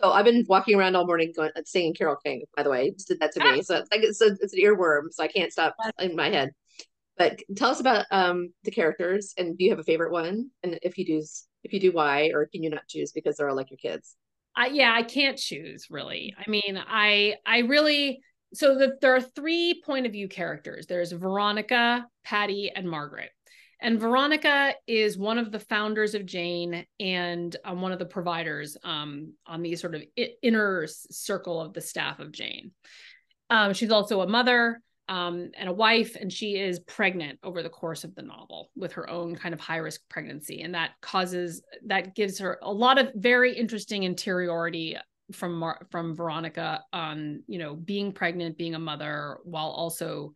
so 0.00 0.12
I've 0.12 0.26
been 0.26 0.44
walking 0.46 0.78
around 0.78 0.94
all 0.94 1.06
morning 1.06 1.32
going 1.34 1.50
singing 1.64 1.94
Carole 1.94 2.18
King. 2.22 2.44
By 2.54 2.62
the 2.62 2.70
way, 2.70 2.90
just 2.90 3.08
did 3.08 3.20
that 3.20 3.32
to 3.32 3.40
me. 3.40 3.62
So 3.62 3.76
it's 3.76 3.90
like 3.90 4.02
it's, 4.02 4.20
a, 4.20 4.36
it's 4.42 4.52
an 4.52 4.60
earworm, 4.60 5.04
so 5.10 5.24
I 5.24 5.28
can't 5.28 5.50
stop 5.50 5.74
in 5.98 6.14
my 6.14 6.28
head. 6.28 6.50
But 7.18 7.40
tell 7.56 7.70
us 7.70 7.80
about 7.80 8.06
um, 8.10 8.52
the 8.64 8.70
characters, 8.70 9.32
and 9.38 9.56
do 9.56 9.64
you 9.64 9.70
have 9.70 9.78
a 9.78 9.84
favorite 9.84 10.12
one? 10.12 10.50
And 10.62 10.78
if 10.82 10.98
you 10.98 11.06
do, 11.06 11.22
if 11.64 11.72
you 11.72 11.80
do, 11.80 11.92
why? 11.92 12.30
Or 12.34 12.46
can 12.46 12.62
you 12.62 12.70
not 12.70 12.88
choose 12.88 13.12
because 13.12 13.36
they're 13.36 13.48
all 13.48 13.56
like 13.56 13.70
your 13.70 13.78
kids? 13.78 14.16
I, 14.54 14.68
yeah, 14.68 14.92
I 14.94 15.02
can't 15.02 15.38
choose 15.38 15.86
really. 15.90 16.34
I 16.38 16.48
mean, 16.48 16.82
I 16.86 17.36
I 17.44 17.58
really 17.60 18.20
so 18.54 18.76
the, 18.76 18.96
there 19.00 19.14
are 19.14 19.20
three 19.20 19.82
point 19.84 20.06
of 20.06 20.12
view 20.12 20.28
characters. 20.28 20.86
There's 20.86 21.12
Veronica, 21.12 22.06
Patty, 22.24 22.70
and 22.74 22.88
Margaret. 22.88 23.30
And 23.80 24.00
Veronica 24.00 24.74
is 24.86 25.18
one 25.18 25.36
of 25.36 25.52
the 25.52 25.60
founders 25.60 26.14
of 26.14 26.24
Jane 26.24 26.86
and 26.98 27.54
um, 27.64 27.82
one 27.82 27.92
of 27.92 27.98
the 27.98 28.06
providers 28.06 28.76
um, 28.82 29.34
on 29.46 29.60
the 29.60 29.76
sort 29.76 29.94
of 29.94 30.02
inner 30.42 30.86
circle 30.86 31.60
of 31.60 31.74
the 31.74 31.82
staff 31.82 32.18
of 32.18 32.32
Jane. 32.32 32.70
Um, 33.50 33.74
she's 33.74 33.90
also 33.90 34.22
a 34.22 34.26
mother 34.26 34.80
um, 35.08 35.50
and 35.56 35.68
a 35.68 35.72
wife, 35.72 36.16
and 36.16 36.32
she 36.32 36.56
is 36.56 36.80
pregnant 36.80 37.38
over 37.42 37.62
the 37.62 37.68
course 37.68 38.02
of 38.02 38.14
the 38.14 38.22
novel 38.22 38.70
with 38.74 38.92
her 38.92 39.08
own 39.08 39.36
kind 39.36 39.54
of 39.54 39.60
high 39.60 39.76
risk 39.76 40.00
pregnancy. 40.08 40.62
And 40.62 40.74
that 40.74 40.92
causes, 41.00 41.62
that 41.86 42.14
gives 42.14 42.38
her 42.38 42.58
a 42.62 42.72
lot 42.72 42.98
of 42.98 43.12
very 43.14 43.56
interesting 43.56 44.02
interiority 44.02 44.96
from 45.32 45.58
Mar- 45.58 45.86
from 45.90 46.14
Veronica 46.16 46.82
on, 46.92 47.42
you 47.46 47.58
know, 47.58 47.74
being 47.74 48.12
pregnant, 48.12 48.58
being 48.58 48.74
a 48.74 48.80
mother, 48.80 49.38
while 49.44 49.70
also 49.70 50.32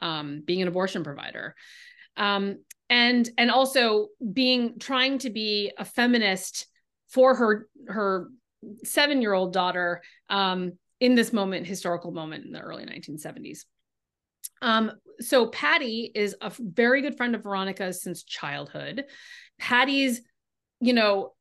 um, 0.00 0.42
being 0.44 0.62
an 0.62 0.68
abortion 0.68 1.04
provider. 1.04 1.54
Um, 2.16 2.58
and 2.90 3.28
and 3.38 3.50
also 3.50 4.08
being 4.32 4.78
trying 4.78 5.18
to 5.18 5.30
be 5.30 5.72
a 5.78 5.84
feminist 5.84 6.66
for 7.08 7.34
her 7.34 7.68
her 7.88 8.28
seven 8.84 9.22
year 9.22 9.32
old 9.32 9.52
daughter 9.52 10.02
um, 10.28 10.72
in 11.00 11.14
this 11.14 11.32
moment 11.32 11.66
historical 11.66 12.12
moment 12.12 12.44
in 12.44 12.52
the 12.52 12.60
early 12.60 12.84
1970s 12.84 13.60
um, 14.62 14.92
so 15.20 15.46
Patty 15.48 16.10
is 16.14 16.34
a 16.40 16.52
very 16.58 17.02
good 17.02 17.16
friend 17.16 17.34
of 17.34 17.42
Veronica's 17.42 18.02
since 18.02 18.22
childhood. 18.22 19.04
Patty's, 19.58 20.22
you 20.80 20.92
know, 20.92 21.34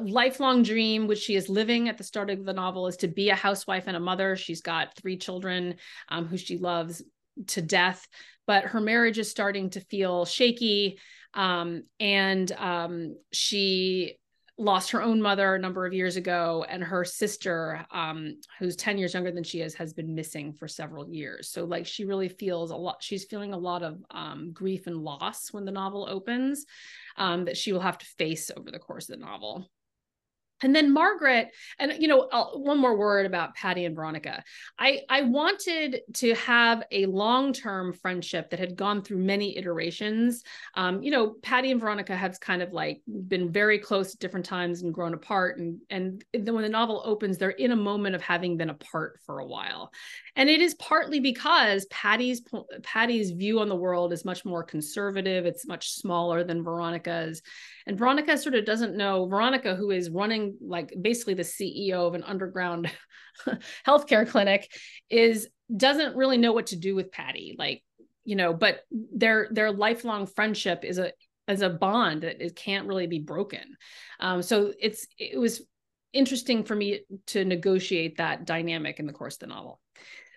lifelong 0.00 0.62
dream, 0.62 1.06
which 1.06 1.18
she 1.18 1.36
is 1.36 1.48
living 1.48 1.88
at 1.88 1.98
the 1.98 2.04
start 2.04 2.30
of 2.30 2.44
the 2.44 2.52
novel, 2.52 2.86
is 2.86 2.96
to 2.98 3.08
be 3.08 3.30
a 3.30 3.34
housewife 3.34 3.84
and 3.86 3.96
a 3.96 4.00
mother. 4.00 4.36
She's 4.36 4.62
got 4.62 4.96
three 4.96 5.16
children 5.16 5.76
um, 6.08 6.26
who 6.26 6.36
she 6.36 6.58
loves 6.58 7.02
to 7.48 7.62
death, 7.62 8.06
but 8.46 8.64
her 8.64 8.80
marriage 8.80 9.18
is 9.18 9.30
starting 9.30 9.70
to 9.70 9.80
feel 9.80 10.24
shaky. 10.24 10.98
Um, 11.34 11.84
and 12.00 12.50
um, 12.52 13.16
she 13.32 14.18
lost 14.58 14.90
her 14.90 15.02
own 15.02 15.20
mother 15.20 15.54
a 15.54 15.58
number 15.58 15.86
of 15.86 15.94
years 15.94 16.16
ago 16.16 16.64
and 16.68 16.84
her 16.84 17.04
sister 17.04 17.84
um, 17.90 18.36
who's 18.58 18.76
10 18.76 18.98
years 18.98 19.14
younger 19.14 19.32
than 19.32 19.42
she 19.42 19.60
is 19.60 19.74
has 19.74 19.92
been 19.92 20.14
missing 20.14 20.52
for 20.52 20.68
several 20.68 21.08
years. 21.08 21.50
So 21.50 21.64
like 21.64 21.86
she 21.86 22.04
really 22.04 22.28
feels 22.28 22.70
a 22.70 22.76
lot 22.76 22.96
she's 23.00 23.24
feeling 23.24 23.54
a 23.54 23.58
lot 23.58 23.82
of 23.82 23.98
um, 24.10 24.50
grief 24.52 24.86
and 24.86 24.98
loss 24.98 25.52
when 25.52 25.64
the 25.64 25.72
novel 25.72 26.06
opens 26.08 26.66
um, 27.16 27.46
that 27.46 27.56
she 27.56 27.72
will 27.72 27.80
have 27.80 27.98
to 27.98 28.06
face 28.18 28.50
over 28.56 28.70
the 28.70 28.78
course 28.78 29.08
of 29.08 29.18
the 29.18 29.24
novel 29.24 29.68
and 30.62 30.74
then 30.74 30.92
Margaret, 30.92 31.48
and 31.78 31.92
you 31.98 32.08
know, 32.08 32.28
I'll, 32.32 32.60
one 32.62 32.78
more 32.78 32.96
word 32.96 33.26
about 33.26 33.54
Patty 33.54 33.84
and 33.84 33.94
Veronica. 33.94 34.42
I 34.78 35.00
I 35.08 35.22
wanted 35.22 36.00
to 36.14 36.34
have 36.34 36.84
a 36.90 37.06
long 37.06 37.52
term 37.52 37.92
friendship 37.92 38.50
that 38.50 38.60
had 38.60 38.76
gone 38.76 39.02
through 39.02 39.18
many 39.18 39.56
iterations. 39.56 40.42
Um, 40.74 41.02
you 41.02 41.10
know, 41.10 41.34
Patty 41.42 41.70
and 41.70 41.80
Veronica 41.80 42.16
have 42.16 42.38
kind 42.40 42.62
of 42.62 42.72
like 42.72 43.02
been 43.06 43.50
very 43.50 43.78
close 43.78 44.14
at 44.14 44.20
different 44.20 44.46
times 44.46 44.82
and 44.82 44.94
grown 44.94 45.14
apart. 45.14 45.58
And 45.58 45.80
and 45.90 46.24
then 46.32 46.54
when 46.54 46.62
the 46.62 46.68
novel 46.68 47.02
opens, 47.04 47.38
they're 47.38 47.50
in 47.50 47.72
a 47.72 47.76
moment 47.76 48.14
of 48.14 48.22
having 48.22 48.56
been 48.56 48.70
apart 48.70 49.18
for 49.26 49.40
a 49.40 49.46
while, 49.46 49.90
and 50.36 50.48
it 50.48 50.60
is 50.60 50.74
partly 50.74 51.20
because 51.20 51.86
Patty's 51.86 52.42
Patty's 52.82 53.30
view 53.30 53.60
on 53.60 53.68
the 53.68 53.76
world 53.76 54.12
is 54.12 54.24
much 54.24 54.44
more 54.44 54.62
conservative. 54.62 55.46
It's 55.46 55.66
much 55.66 55.92
smaller 55.92 56.44
than 56.44 56.62
Veronica's, 56.62 57.42
and 57.86 57.98
Veronica 57.98 58.38
sort 58.38 58.54
of 58.54 58.64
doesn't 58.64 58.96
know 58.96 59.26
Veronica, 59.26 59.74
who 59.74 59.90
is 59.90 60.10
running 60.10 60.51
like 60.60 60.92
basically 61.00 61.34
the 61.34 61.42
CEO 61.42 62.06
of 62.06 62.14
an 62.14 62.24
underground 62.24 62.90
healthcare 63.86 64.28
clinic, 64.28 64.70
is 65.10 65.48
doesn't 65.74 66.16
really 66.16 66.38
know 66.38 66.52
what 66.52 66.66
to 66.68 66.76
do 66.76 66.94
with 66.94 67.12
Patty. 67.12 67.56
Like, 67.58 67.82
you 68.24 68.36
know, 68.36 68.52
but 68.52 68.80
their 68.90 69.48
their 69.50 69.72
lifelong 69.72 70.26
friendship 70.26 70.84
is 70.84 70.98
a 70.98 71.12
as 71.48 71.62
a 71.62 71.70
bond 71.70 72.22
that 72.22 72.44
it 72.44 72.56
can't 72.56 72.86
really 72.86 73.06
be 73.06 73.18
broken. 73.18 73.76
Um, 74.20 74.42
so 74.42 74.72
it's 74.78 75.06
it 75.18 75.38
was 75.38 75.62
interesting 76.12 76.64
for 76.64 76.74
me 76.74 77.00
to 77.28 77.44
negotiate 77.44 78.18
that 78.18 78.44
dynamic 78.44 78.98
in 78.98 79.06
the 79.06 79.12
course 79.12 79.34
of 79.36 79.40
the 79.40 79.46
novel. 79.48 79.80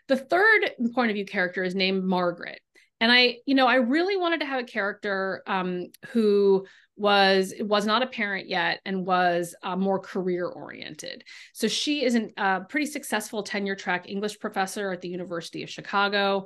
The 0.08 0.18
third 0.18 0.72
point 0.94 1.12
of 1.12 1.16
view 1.16 1.26
character 1.26 1.64
is 1.64 1.76
named 1.76 2.04
Margaret. 2.04 2.60
And 3.02 3.12
I, 3.12 3.38
you 3.46 3.56
know, 3.56 3.68
I 3.68 3.76
really 3.76 4.16
wanted 4.16 4.40
to 4.40 4.46
have 4.46 4.62
a 4.62 4.66
character 4.66 5.44
um, 5.48 5.88
who 6.10 6.66
was 6.98 7.54
was 7.60 7.86
not 7.86 8.04
a 8.04 8.08
parent 8.08 8.48
yet 8.48 8.80
and 8.86 9.06
was 9.06 9.54
uh, 9.64 9.76
more 9.76 10.00
career 10.00 10.48
oriented. 10.48 11.24
So 11.54 11.68
she 11.68 12.06
is 12.06 12.16
a 12.16 12.30
uh, 12.38 12.60
pretty 12.62 12.86
successful 12.86 13.44
tenure 13.44 13.76
track 13.76 14.10
English 14.10 14.40
professor 14.40 14.92
at 14.92 15.02
the 15.02 15.10
University 15.10 15.64
of 15.64 15.70
Chicago, 15.70 16.46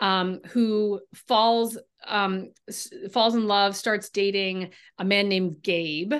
um, 0.00 0.40
who 0.48 1.00
falls 1.28 1.78
um, 2.06 2.52
falls 3.12 3.34
in 3.34 3.46
love, 3.46 3.76
starts 3.76 4.08
dating 4.10 4.70
a 4.98 5.04
man 5.04 5.28
named 5.28 5.62
Gabe, 5.62 6.14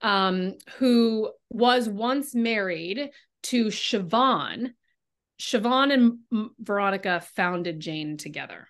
um, 0.00 0.54
who 0.78 1.30
was 1.50 1.88
once 1.88 2.34
married 2.34 3.10
to 3.44 3.66
Siobhan. 3.66 4.72
Siobhan 5.38 5.92
and 5.92 6.50
Veronica 6.58 7.22
founded 7.34 7.80
Jane 7.80 8.16
together. 8.16 8.68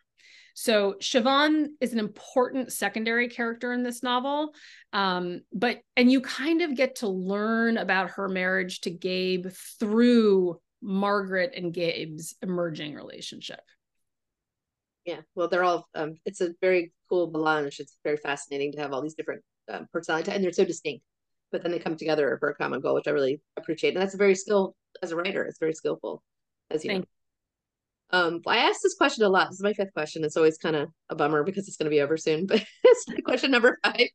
So 0.58 0.94
Siobhan 1.02 1.66
is 1.82 1.92
an 1.92 1.98
important 1.98 2.72
secondary 2.72 3.28
character 3.28 3.74
in 3.74 3.82
this 3.82 4.02
novel. 4.02 4.54
Um, 4.94 5.42
but 5.52 5.80
and 5.98 6.10
you 6.10 6.22
kind 6.22 6.62
of 6.62 6.74
get 6.74 6.96
to 6.96 7.08
learn 7.08 7.76
about 7.76 8.12
her 8.12 8.26
marriage 8.26 8.80
to 8.80 8.90
Gabe 8.90 9.48
through 9.78 10.58
Margaret 10.80 11.52
and 11.54 11.74
Gabe's 11.74 12.36
emerging 12.40 12.94
relationship. 12.94 13.60
Yeah, 15.04 15.20
well, 15.34 15.48
they're 15.48 15.62
all. 15.62 15.88
Um, 15.94 16.14
it's 16.24 16.40
a 16.40 16.54
very 16.62 16.90
cool 17.10 17.30
melange. 17.30 17.78
It's 17.78 17.98
very 18.02 18.16
fascinating 18.16 18.72
to 18.72 18.80
have 18.80 18.94
all 18.94 19.02
these 19.02 19.14
different 19.14 19.42
um, 19.70 19.86
personalities, 19.92 20.32
and 20.32 20.42
they're 20.42 20.52
so 20.52 20.64
distinct, 20.64 21.04
but 21.52 21.62
then 21.62 21.70
they 21.70 21.78
come 21.78 21.96
together 21.96 22.34
for 22.40 22.48
a 22.48 22.54
common 22.54 22.80
goal, 22.80 22.94
which 22.94 23.08
I 23.08 23.10
really 23.10 23.42
appreciate. 23.58 23.92
And 23.92 24.02
that's 24.02 24.14
a 24.14 24.18
very 24.18 24.34
skill 24.34 24.74
as 25.02 25.12
a 25.12 25.16
writer. 25.16 25.44
It's 25.44 25.58
very 25.58 25.74
skillful, 25.74 26.22
as 26.70 26.82
you 26.82 26.92
Thank 26.92 27.02
know. 27.02 27.08
Um, 28.10 28.40
I 28.46 28.58
asked 28.58 28.80
this 28.82 28.94
question 28.94 29.24
a 29.24 29.28
lot. 29.28 29.48
This 29.48 29.58
is 29.58 29.62
my 29.62 29.72
fifth 29.72 29.92
question. 29.92 30.24
It's 30.24 30.36
always 30.36 30.58
kind 30.58 30.76
of 30.76 30.88
a 31.10 31.16
bummer 31.16 31.42
because 31.42 31.66
it's 31.66 31.76
going 31.76 31.86
to 31.86 31.94
be 31.94 32.00
over 32.00 32.16
soon. 32.16 32.46
But 32.48 32.64
it's 32.84 33.04
question 33.24 33.50
number 33.50 33.78
five. 33.84 34.08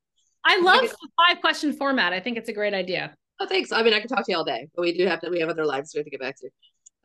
I 0.44 0.62
love 0.62 0.82
the 0.82 1.10
five 1.18 1.42
question 1.42 1.74
format. 1.74 2.14
I 2.14 2.20
think 2.20 2.38
it's 2.38 2.50
a 2.50 2.54
great 2.54 2.74
idea. 2.74 3.14
Oh, 3.40 3.48
thanks. 3.48 3.72
I 3.72 3.84
mean, 3.84 3.94
I 3.94 4.00
could 4.00 4.10
talk 4.10 4.26
to 4.26 4.32
you 4.32 4.38
all 4.38 4.44
day, 4.44 4.68
but 4.76 4.82
we 4.82 4.98
do 4.98 5.06
have 5.08 5.20
to. 5.22 5.30
We 5.30 5.40
have 5.40 5.50
other 5.50 5.66
lives 5.66 5.92
we 5.94 6.00
have 6.00 6.06
to 6.06 6.12
get 6.12 6.22
back 6.22 6.36
to. 6.38 6.50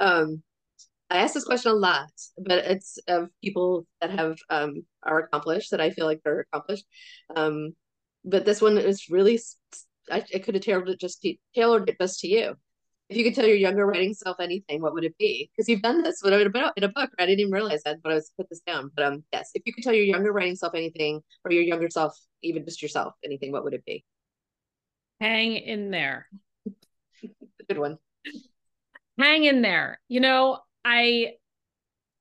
Um, 0.01 0.43
I 1.11 1.19
ask 1.19 1.35
this 1.35 1.45
question 1.45 1.73
a 1.73 1.75
lot, 1.75 2.11
but 2.39 2.59
it's 2.59 2.99
of 3.09 3.29
people 3.43 3.87
that 4.01 4.11
have 4.11 4.37
um 4.51 4.85
are 5.03 5.21
accomplished 5.21 5.71
that 5.71 5.81
I 5.81 5.91
feel 5.91 6.07
like 6.07 6.21
they're 6.25 6.47
accomplished. 6.53 6.85
Um, 7.35 7.75
but 8.25 8.45
this 8.45 8.63
one 8.63 8.79
is 8.79 9.09
really. 9.11 9.41
I, 10.11 10.23
I 10.33 10.39
could 10.39 10.55
have 10.55 10.63
tailored 10.63 10.89
it 10.89 11.01
just 11.01 11.23
to, 11.23 11.35
tailored 11.53 11.89
it 11.89 11.97
just 12.01 12.21
to 12.21 12.29
you 12.29 12.55
if 13.09 13.17
you 13.17 13.25
could 13.25 13.35
tell 13.35 13.47
your 13.47 13.57
younger 13.57 13.87
writing 13.87 14.15
self 14.15 14.41
anything, 14.41 14.83
what 14.83 14.93
would 14.95 15.05
it 15.05 15.17
be? 15.19 15.49
Because 15.53 15.69
you've 15.69 15.83
done 15.83 16.03
this 16.03 16.23
in 16.25 16.33
a, 16.33 16.73
in 16.77 16.85
a 16.85 16.89
book. 16.89 17.11
I 17.19 17.27
didn't 17.27 17.41
even 17.41 17.53
realize 17.53 17.83
that, 17.85 18.03
but 18.03 18.13
I 18.13 18.17
was 18.17 18.33
put 18.37 18.49
this 18.49 18.61
down. 18.67 18.91
But 18.95 19.05
um, 19.05 19.25
yes, 19.33 19.51
if 19.55 19.63
you 19.65 19.73
could 19.73 19.85
tell 19.85 19.95
your 19.95 20.05
younger 20.05 20.33
writing 20.33 20.57
self 20.57 20.75
anything, 20.75 21.21
or 21.45 21.53
your 21.53 21.63
younger 21.63 21.89
self, 21.89 22.19
even 22.43 22.65
just 22.65 22.83
yourself, 22.83 23.15
anything, 23.25 23.53
what 23.53 23.63
would 23.63 23.75
it 23.75 23.85
be? 23.85 24.05
Hang 25.21 25.57
in 25.57 25.91
there. 25.91 26.27
Good 27.69 27.79
one. 27.79 27.99
Hang 29.19 29.45
in 29.45 29.63
there. 29.63 30.01
You 30.09 30.21
know, 30.21 30.59
I, 30.85 31.35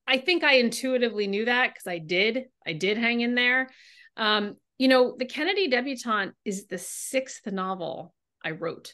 I 0.08 0.20
think 0.20 0.44
I 0.44 0.58
intuitively 0.58 1.26
knew 1.26 1.46
that 1.46 1.74
because 1.74 1.88
I 1.88 1.98
did. 1.98 2.46
I 2.66 2.74
did 2.74 2.98
hang 2.98 3.22
in 3.22 3.34
there. 3.34 3.70
Um, 4.18 4.56
you 4.78 4.88
know, 4.88 5.16
the 5.18 5.26
Kennedy 5.26 5.68
debutante 5.68 6.34
is 6.46 6.68
the 6.68 6.78
sixth 6.78 7.48
novel 7.48 8.14
I 8.44 8.52
wrote. 8.52 8.94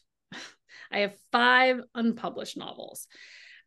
I 0.91 0.99
have 0.99 1.13
five 1.31 1.79
unpublished 1.95 2.57
novels. 2.57 3.07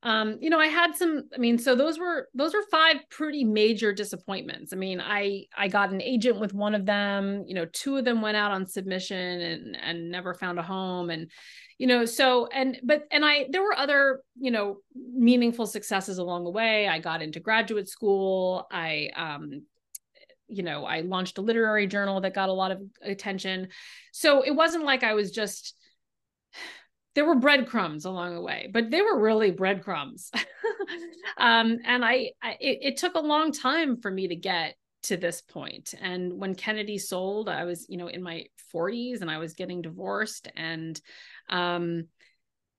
Um, 0.04 0.36
you 0.42 0.50
know, 0.50 0.60
I 0.60 0.66
had 0.66 0.94
some, 0.94 1.22
I 1.34 1.38
mean, 1.38 1.56
so 1.56 1.74
those 1.74 1.98
were 1.98 2.28
those 2.34 2.52
were 2.52 2.64
five 2.70 2.96
pretty 3.08 3.42
major 3.42 3.90
disappointments. 3.90 4.74
I 4.74 4.76
mean, 4.76 5.00
I 5.00 5.46
I 5.56 5.68
got 5.68 5.92
an 5.92 6.02
agent 6.02 6.38
with 6.38 6.52
one 6.52 6.74
of 6.74 6.84
them, 6.84 7.44
you 7.46 7.54
know, 7.54 7.64
two 7.64 7.96
of 7.96 8.04
them 8.04 8.20
went 8.20 8.36
out 8.36 8.50
on 8.50 8.66
submission 8.66 9.40
and 9.40 9.76
and 9.82 10.10
never 10.10 10.34
found 10.34 10.58
a 10.58 10.62
home. 10.62 11.08
And, 11.08 11.30
you 11.78 11.86
know, 11.86 12.04
so 12.04 12.48
and 12.48 12.78
but 12.84 13.04
and 13.10 13.24
I 13.24 13.46
there 13.50 13.62
were 13.62 13.74
other, 13.74 14.20
you 14.38 14.50
know, 14.50 14.76
meaningful 14.94 15.66
successes 15.66 16.18
along 16.18 16.44
the 16.44 16.50
way. 16.50 16.86
I 16.86 16.98
got 16.98 17.22
into 17.22 17.40
graduate 17.40 17.88
school. 17.88 18.66
I 18.70 19.08
um 19.16 19.62
you 20.48 20.62
know, 20.62 20.84
I 20.84 21.00
launched 21.00 21.38
a 21.38 21.42
literary 21.42 21.86
journal 21.86 22.20
that 22.20 22.34
got 22.34 22.50
a 22.50 22.52
lot 22.52 22.72
of 22.72 22.82
attention. 23.00 23.68
So 24.12 24.42
it 24.42 24.54
wasn't 24.54 24.84
like 24.84 25.02
I 25.02 25.14
was 25.14 25.30
just 25.30 25.74
there 27.14 27.24
were 27.24 27.36
breadcrumbs 27.36 28.04
along 28.04 28.34
the 28.34 28.40
way, 28.40 28.68
but 28.72 28.90
they 28.90 29.00
were 29.00 29.20
really 29.20 29.50
breadcrumbs. 29.50 30.30
um, 31.38 31.78
and 31.84 32.04
I, 32.04 32.30
I 32.42 32.56
it, 32.60 32.78
it, 32.82 32.96
took 32.96 33.14
a 33.14 33.20
long 33.20 33.52
time 33.52 34.00
for 34.00 34.10
me 34.10 34.28
to 34.28 34.36
get 34.36 34.74
to 35.04 35.16
this 35.16 35.40
point. 35.40 35.94
And 36.00 36.40
when 36.40 36.54
Kennedy 36.54 36.98
sold, 36.98 37.48
I 37.48 37.64
was, 37.64 37.86
you 37.88 37.98
know, 37.98 38.08
in 38.08 38.22
my 38.22 38.46
40s 38.74 39.20
and 39.20 39.30
I 39.30 39.38
was 39.38 39.54
getting 39.54 39.82
divorced. 39.82 40.48
And 40.56 41.00
um, 41.48 42.08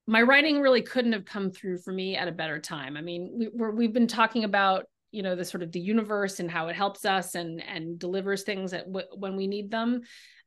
my 0.07 0.21
writing 0.21 0.59
really 0.59 0.81
couldn't 0.81 1.13
have 1.13 1.25
come 1.25 1.51
through 1.51 1.77
for 1.79 1.93
me 1.93 2.15
at 2.17 2.27
a 2.27 2.33
better 2.33 2.59
time. 2.59 2.97
I 2.97 3.01
mean, 3.01 3.31
we, 3.37 3.49
we're, 3.53 3.71
we've 3.71 3.93
been 3.93 4.07
talking 4.07 4.43
about 4.43 4.85
you 5.11 5.23
know 5.23 5.35
the 5.35 5.45
sort 5.45 5.63
of 5.63 5.71
the 5.71 5.79
universe 5.79 6.41
and 6.41 6.51
how 6.51 6.67
it 6.67 6.75
helps 6.75 7.05
us 7.05 7.35
and 7.35 7.63
and 7.63 7.97
delivers 7.97 8.43
things 8.43 8.73
at 8.73 8.85
w- 8.85 9.07
when 9.15 9.37
we 9.37 9.47
need 9.47 9.71
them 9.71 10.01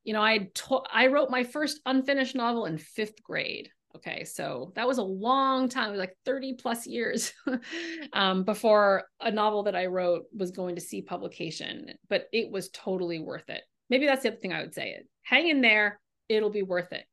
you 0.05 0.12
know 0.12 0.20
i 0.20 0.51
to- 0.53 0.83
i 0.92 1.07
wrote 1.07 1.31
my 1.31 1.42
first 1.42 1.81
unfinished 1.87 2.35
novel 2.35 2.66
in 2.66 2.77
fifth 2.77 3.22
grade 3.22 3.70
Okay, 3.98 4.22
so 4.24 4.72
that 4.76 4.87
was 4.87 4.98
a 4.98 5.02
long 5.02 5.68
time, 5.68 5.96
like 5.96 6.16
30 6.24 6.54
plus 6.54 6.87
years 6.87 7.32
um, 8.12 8.44
before 8.44 9.04
a 9.20 9.30
novel 9.30 9.64
that 9.64 9.74
I 9.74 9.87
wrote 9.87 10.24
was 10.37 10.52
going 10.52 10.76
to 10.76 10.80
see 10.80 11.02
publication, 11.02 11.94
but 12.08 12.26
it 12.32 12.50
was 12.50 12.70
totally 12.70 13.18
worth 13.18 13.48
it. 13.48 13.62
Maybe 13.90 14.06
that's 14.06 14.22
the 14.22 14.28
other 14.28 14.38
thing 14.38 14.52
I 14.52 14.61
would 14.61 14.74
say. 14.74 14.90
It 14.90 15.08
hang 15.22 15.48
in 15.48 15.61
there, 15.62 16.00
it'll 16.28 16.50
be 16.50 16.62
worth 16.62 16.92
it. 16.92 17.06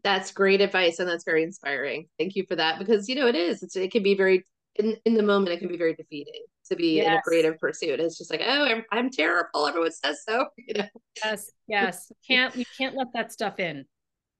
that's 0.02 0.32
great 0.32 0.62
advice, 0.62 0.98
and 0.98 1.08
that's 1.08 1.24
very 1.24 1.42
inspiring. 1.42 2.08
Thank 2.18 2.36
you 2.36 2.44
for 2.48 2.56
that 2.56 2.78
because 2.78 3.06
you 3.06 3.14
know 3.14 3.26
it 3.26 3.34
is. 3.34 3.62
It's, 3.62 3.76
it 3.76 3.92
can 3.92 4.02
be 4.02 4.14
very 4.14 4.46
in 4.76 4.96
in 5.04 5.14
the 5.14 5.22
moment. 5.22 5.52
It 5.52 5.58
can 5.58 5.68
be 5.68 5.76
very 5.76 5.94
defeating 5.94 6.44
to 6.70 6.76
be 6.76 6.96
yes. 6.96 7.06
in 7.06 7.12
a 7.14 7.22
creative 7.22 7.58
pursuit. 7.58 8.00
It's 8.00 8.16
just 8.16 8.30
like, 8.30 8.42
oh, 8.44 8.64
I'm, 8.64 8.84
I'm 8.92 9.10
terrible. 9.10 9.66
Everyone 9.66 9.92
says 9.92 10.22
so. 10.26 10.46
You 10.56 10.74
know. 10.74 10.88
Yes, 11.22 11.50
yes. 11.66 12.12
Can't 12.26 12.54
you 12.56 12.64
can't 12.78 12.96
let 12.96 13.08
that 13.14 13.32
stuff 13.32 13.58
in 13.58 13.84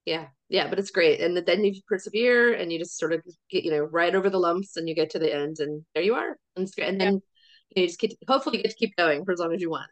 yeah. 0.08 0.26
Yeah 0.48 0.68
but 0.68 0.78
it's 0.78 0.90
great. 0.90 1.20
And 1.20 1.36
then 1.36 1.64
you 1.64 1.80
persevere 1.86 2.54
and 2.54 2.72
you 2.72 2.78
just 2.78 2.98
sort 2.98 3.12
of 3.12 3.22
get 3.50 3.64
you 3.64 3.70
know 3.70 3.80
right 3.82 4.14
over 4.14 4.30
the 4.30 4.38
lumps 4.38 4.76
and 4.76 4.88
you 4.88 4.94
get 4.94 5.10
to 5.10 5.18
the 5.18 5.34
end 5.34 5.56
and 5.60 5.84
there 5.94 6.02
you 6.02 6.14
are. 6.14 6.36
And, 6.56 6.68
and 6.78 7.00
then 7.00 7.20
yeah. 7.74 7.82
you 7.82 7.86
just 7.86 8.00
get 8.00 8.10
to, 8.10 8.16
hopefully 8.26 8.56
you 8.56 8.62
get 8.62 8.70
to 8.70 8.76
keep 8.76 8.96
going 8.96 9.24
for 9.24 9.32
as 9.32 9.38
long 9.38 9.54
as 9.54 9.60
you 9.60 9.70
want. 9.70 9.90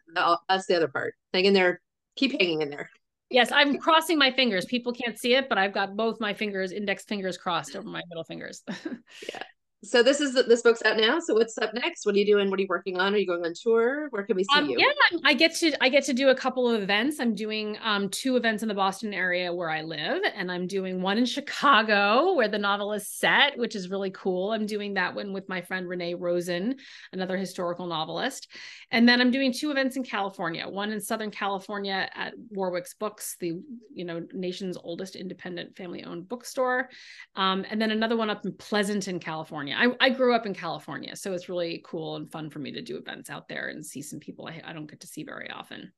That's 0.49 0.65
the 0.65 0.75
other 0.75 0.87
part. 0.87 1.13
Hang 1.33 1.45
in 1.45 1.53
there. 1.53 1.81
Keep 2.15 2.39
hanging 2.39 2.61
in 2.61 2.69
there. 2.69 2.89
Yes 3.29 3.51
i'm 3.51 3.77
crossing 3.77 4.17
my 4.17 4.31
fingers. 4.31 4.65
People 4.65 4.93
can't 4.93 5.19
see 5.19 5.35
it 5.35 5.49
but 5.49 5.57
i've 5.57 5.73
got 5.73 5.95
both 5.95 6.19
my 6.19 6.33
fingers 6.33 6.71
index 6.71 7.03
fingers 7.03 7.37
crossed 7.37 7.75
over 7.75 7.87
my 7.87 8.01
middle 8.09 8.23
fingers. 8.23 8.63
Yeah 9.33 9.43
so 9.83 10.01
this 10.01 10.19
is 10.19 10.33
this 10.33 10.63
book's 10.63 10.81
out 10.85 10.97
now. 10.97 11.19
So 11.19 11.35
what's 11.35 11.55
up 11.59 11.71
next? 11.75 12.05
What 12.05 12.15
are 12.15 12.17
you 12.17 12.25
doing? 12.25 12.49
What 12.49 12.57
are 12.57 12.63
you 12.63 12.67
working 12.67 12.99
on? 12.99 13.13
Are 13.13 13.17
you 13.17 13.27
going 13.27 13.45
on 13.45 13.53
tour? 13.53 14.07
Where 14.09 14.23
can 14.23 14.35
we 14.35 14.43
see 14.43 14.57
um, 14.57 14.67
you? 14.67 14.77
Yeah, 14.79 15.19
I 15.23 15.35
get 15.35 15.53
to 15.57 15.71
I 15.83 15.89
get 15.89 16.03
to 16.05 16.13
do 16.13 16.29
a 16.29 16.35
couple 16.35 16.67
of 16.67 16.81
events. 16.81 17.19
I'm 17.19 17.35
doing 17.35 17.77
um, 17.83 18.09
two 18.09 18.37
events 18.37 18.63
in 18.63 18.69
the 18.69 18.75
Boston 18.75 19.13
area 19.13 19.53
where 19.53 19.69
I 19.69 19.83
live, 19.83 20.23
and 20.35 20.51
I'm 20.51 20.65
doing 20.65 20.99
one 21.03 21.19
in 21.19 21.25
Chicago 21.25 22.33
where 22.33 22.47
the 22.47 22.57
novel 22.57 22.91
is 22.93 23.07
set, 23.07 23.55
which 23.57 23.75
is 23.75 23.89
really 23.89 24.09
cool. 24.09 24.51
I'm 24.51 24.65
doing 24.65 24.95
that 24.95 25.13
one 25.13 25.31
with 25.31 25.47
my 25.47 25.61
friend 25.61 25.87
Renee 25.87 26.15
Rosen, 26.15 26.77
another 27.13 27.37
historical 27.37 27.85
novelist, 27.85 28.47
and 28.89 29.07
then 29.07 29.21
I'm 29.21 29.29
doing 29.29 29.53
two 29.53 29.69
events 29.69 29.95
in 29.95 30.03
California. 30.03 30.67
One 30.67 30.91
in 30.91 30.99
Southern 30.99 31.29
California 31.29 32.09
at 32.15 32.33
Warwick's 32.49 32.95
Books, 32.95 33.37
the 33.39 33.53
you 33.93 34.05
know 34.05 34.25
nation's 34.33 34.75
oldest 34.75 35.15
independent 35.15 35.77
family-owned 35.77 36.27
bookstore, 36.27 36.89
um, 37.35 37.63
and 37.69 37.79
then 37.79 37.91
another 37.91 38.17
one 38.17 38.31
up 38.31 38.43
in 38.43 38.53
Pleasanton, 38.53 39.19
California. 39.19 39.66
California. 39.67 39.95
I, 40.01 40.05
I 40.05 40.09
grew 40.09 40.33
up 40.33 40.45
in 40.45 40.53
California, 40.53 41.15
so 41.15 41.33
it's 41.33 41.49
really 41.49 41.81
cool 41.85 42.15
and 42.15 42.31
fun 42.31 42.49
for 42.49 42.59
me 42.59 42.71
to 42.71 42.81
do 42.81 42.97
events 42.97 43.29
out 43.29 43.47
there 43.47 43.67
and 43.67 43.85
see 43.85 44.01
some 44.01 44.19
people 44.19 44.47
I, 44.47 44.61
I 44.65 44.73
don't 44.73 44.89
get 44.89 45.01
to 45.01 45.07
see 45.07 45.23
very 45.23 45.49
often. 45.49 45.91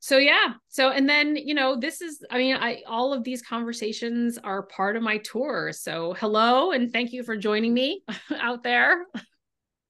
So 0.00 0.18
yeah, 0.18 0.54
so 0.68 0.90
and 0.90 1.08
then 1.08 1.36
you 1.36 1.54
know 1.54 1.78
this 1.78 2.00
is 2.00 2.24
I 2.30 2.38
mean 2.38 2.56
I 2.56 2.82
all 2.88 3.12
of 3.12 3.24
these 3.24 3.42
conversations 3.42 4.36
are 4.38 4.64
part 4.64 4.96
of 4.96 5.02
my 5.02 5.18
tour. 5.18 5.72
So 5.72 6.14
hello 6.18 6.72
and 6.72 6.92
thank 6.92 7.12
you 7.12 7.22
for 7.22 7.36
joining 7.36 7.72
me 7.72 8.02
out 8.38 8.62
there. 8.62 9.06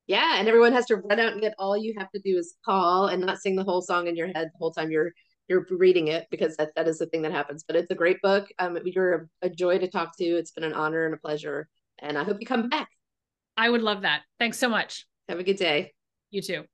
Yeah, 0.06 0.38
and 0.38 0.48
everyone 0.48 0.72
has 0.72 0.86
to 0.86 0.96
run 0.96 1.20
out 1.20 1.32
and 1.32 1.40
get 1.40 1.54
all 1.58 1.76
you 1.76 1.94
have 1.96 2.10
to 2.10 2.20
do 2.20 2.36
is 2.36 2.56
call 2.64 3.06
and 3.06 3.24
not 3.24 3.38
sing 3.38 3.56
the 3.56 3.64
whole 3.64 3.80
song 3.80 4.06
in 4.08 4.16
your 4.16 4.26
head 4.26 4.48
the 4.52 4.58
whole 4.58 4.72
time 4.72 4.90
you're 4.90 5.12
you're 5.48 5.66
reading 5.70 6.08
it 6.08 6.26
because 6.30 6.56
that, 6.56 6.70
that 6.76 6.88
is 6.88 6.98
the 6.98 7.06
thing 7.06 7.22
that 7.22 7.32
happens. 7.32 7.64
But 7.66 7.76
it's 7.76 7.90
a 7.90 7.94
great 7.96 8.22
book. 8.22 8.48
Um, 8.58 8.78
you're 8.84 9.28
a, 9.42 9.46
a 9.46 9.50
joy 9.50 9.78
to 9.78 9.88
talk 9.88 10.16
to. 10.18 10.24
It's 10.24 10.52
been 10.52 10.64
an 10.64 10.72
honor 10.72 11.04
and 11.04 11.14
a 11.14 11.18
pleasure, 11.18 11.68
and 11.98 12.16
I 12.18 12.24
hope 12.24 12.38
you 12.40 12.46
come 12.46 12.68
back. 12.68 12.88
I 13.56 13.68
would 13.68 13.82
love 13.82 14.02
that. 14.02 14.22
Thanks 14.38 14.58
so 14.58 14.68
much. 14.68 15.06
Have 15.28 15.38
a 15.38 15.44
good 15.44 15.56
day. 15.56 15.92
You 16.30 16.42
too. 16.42 16.64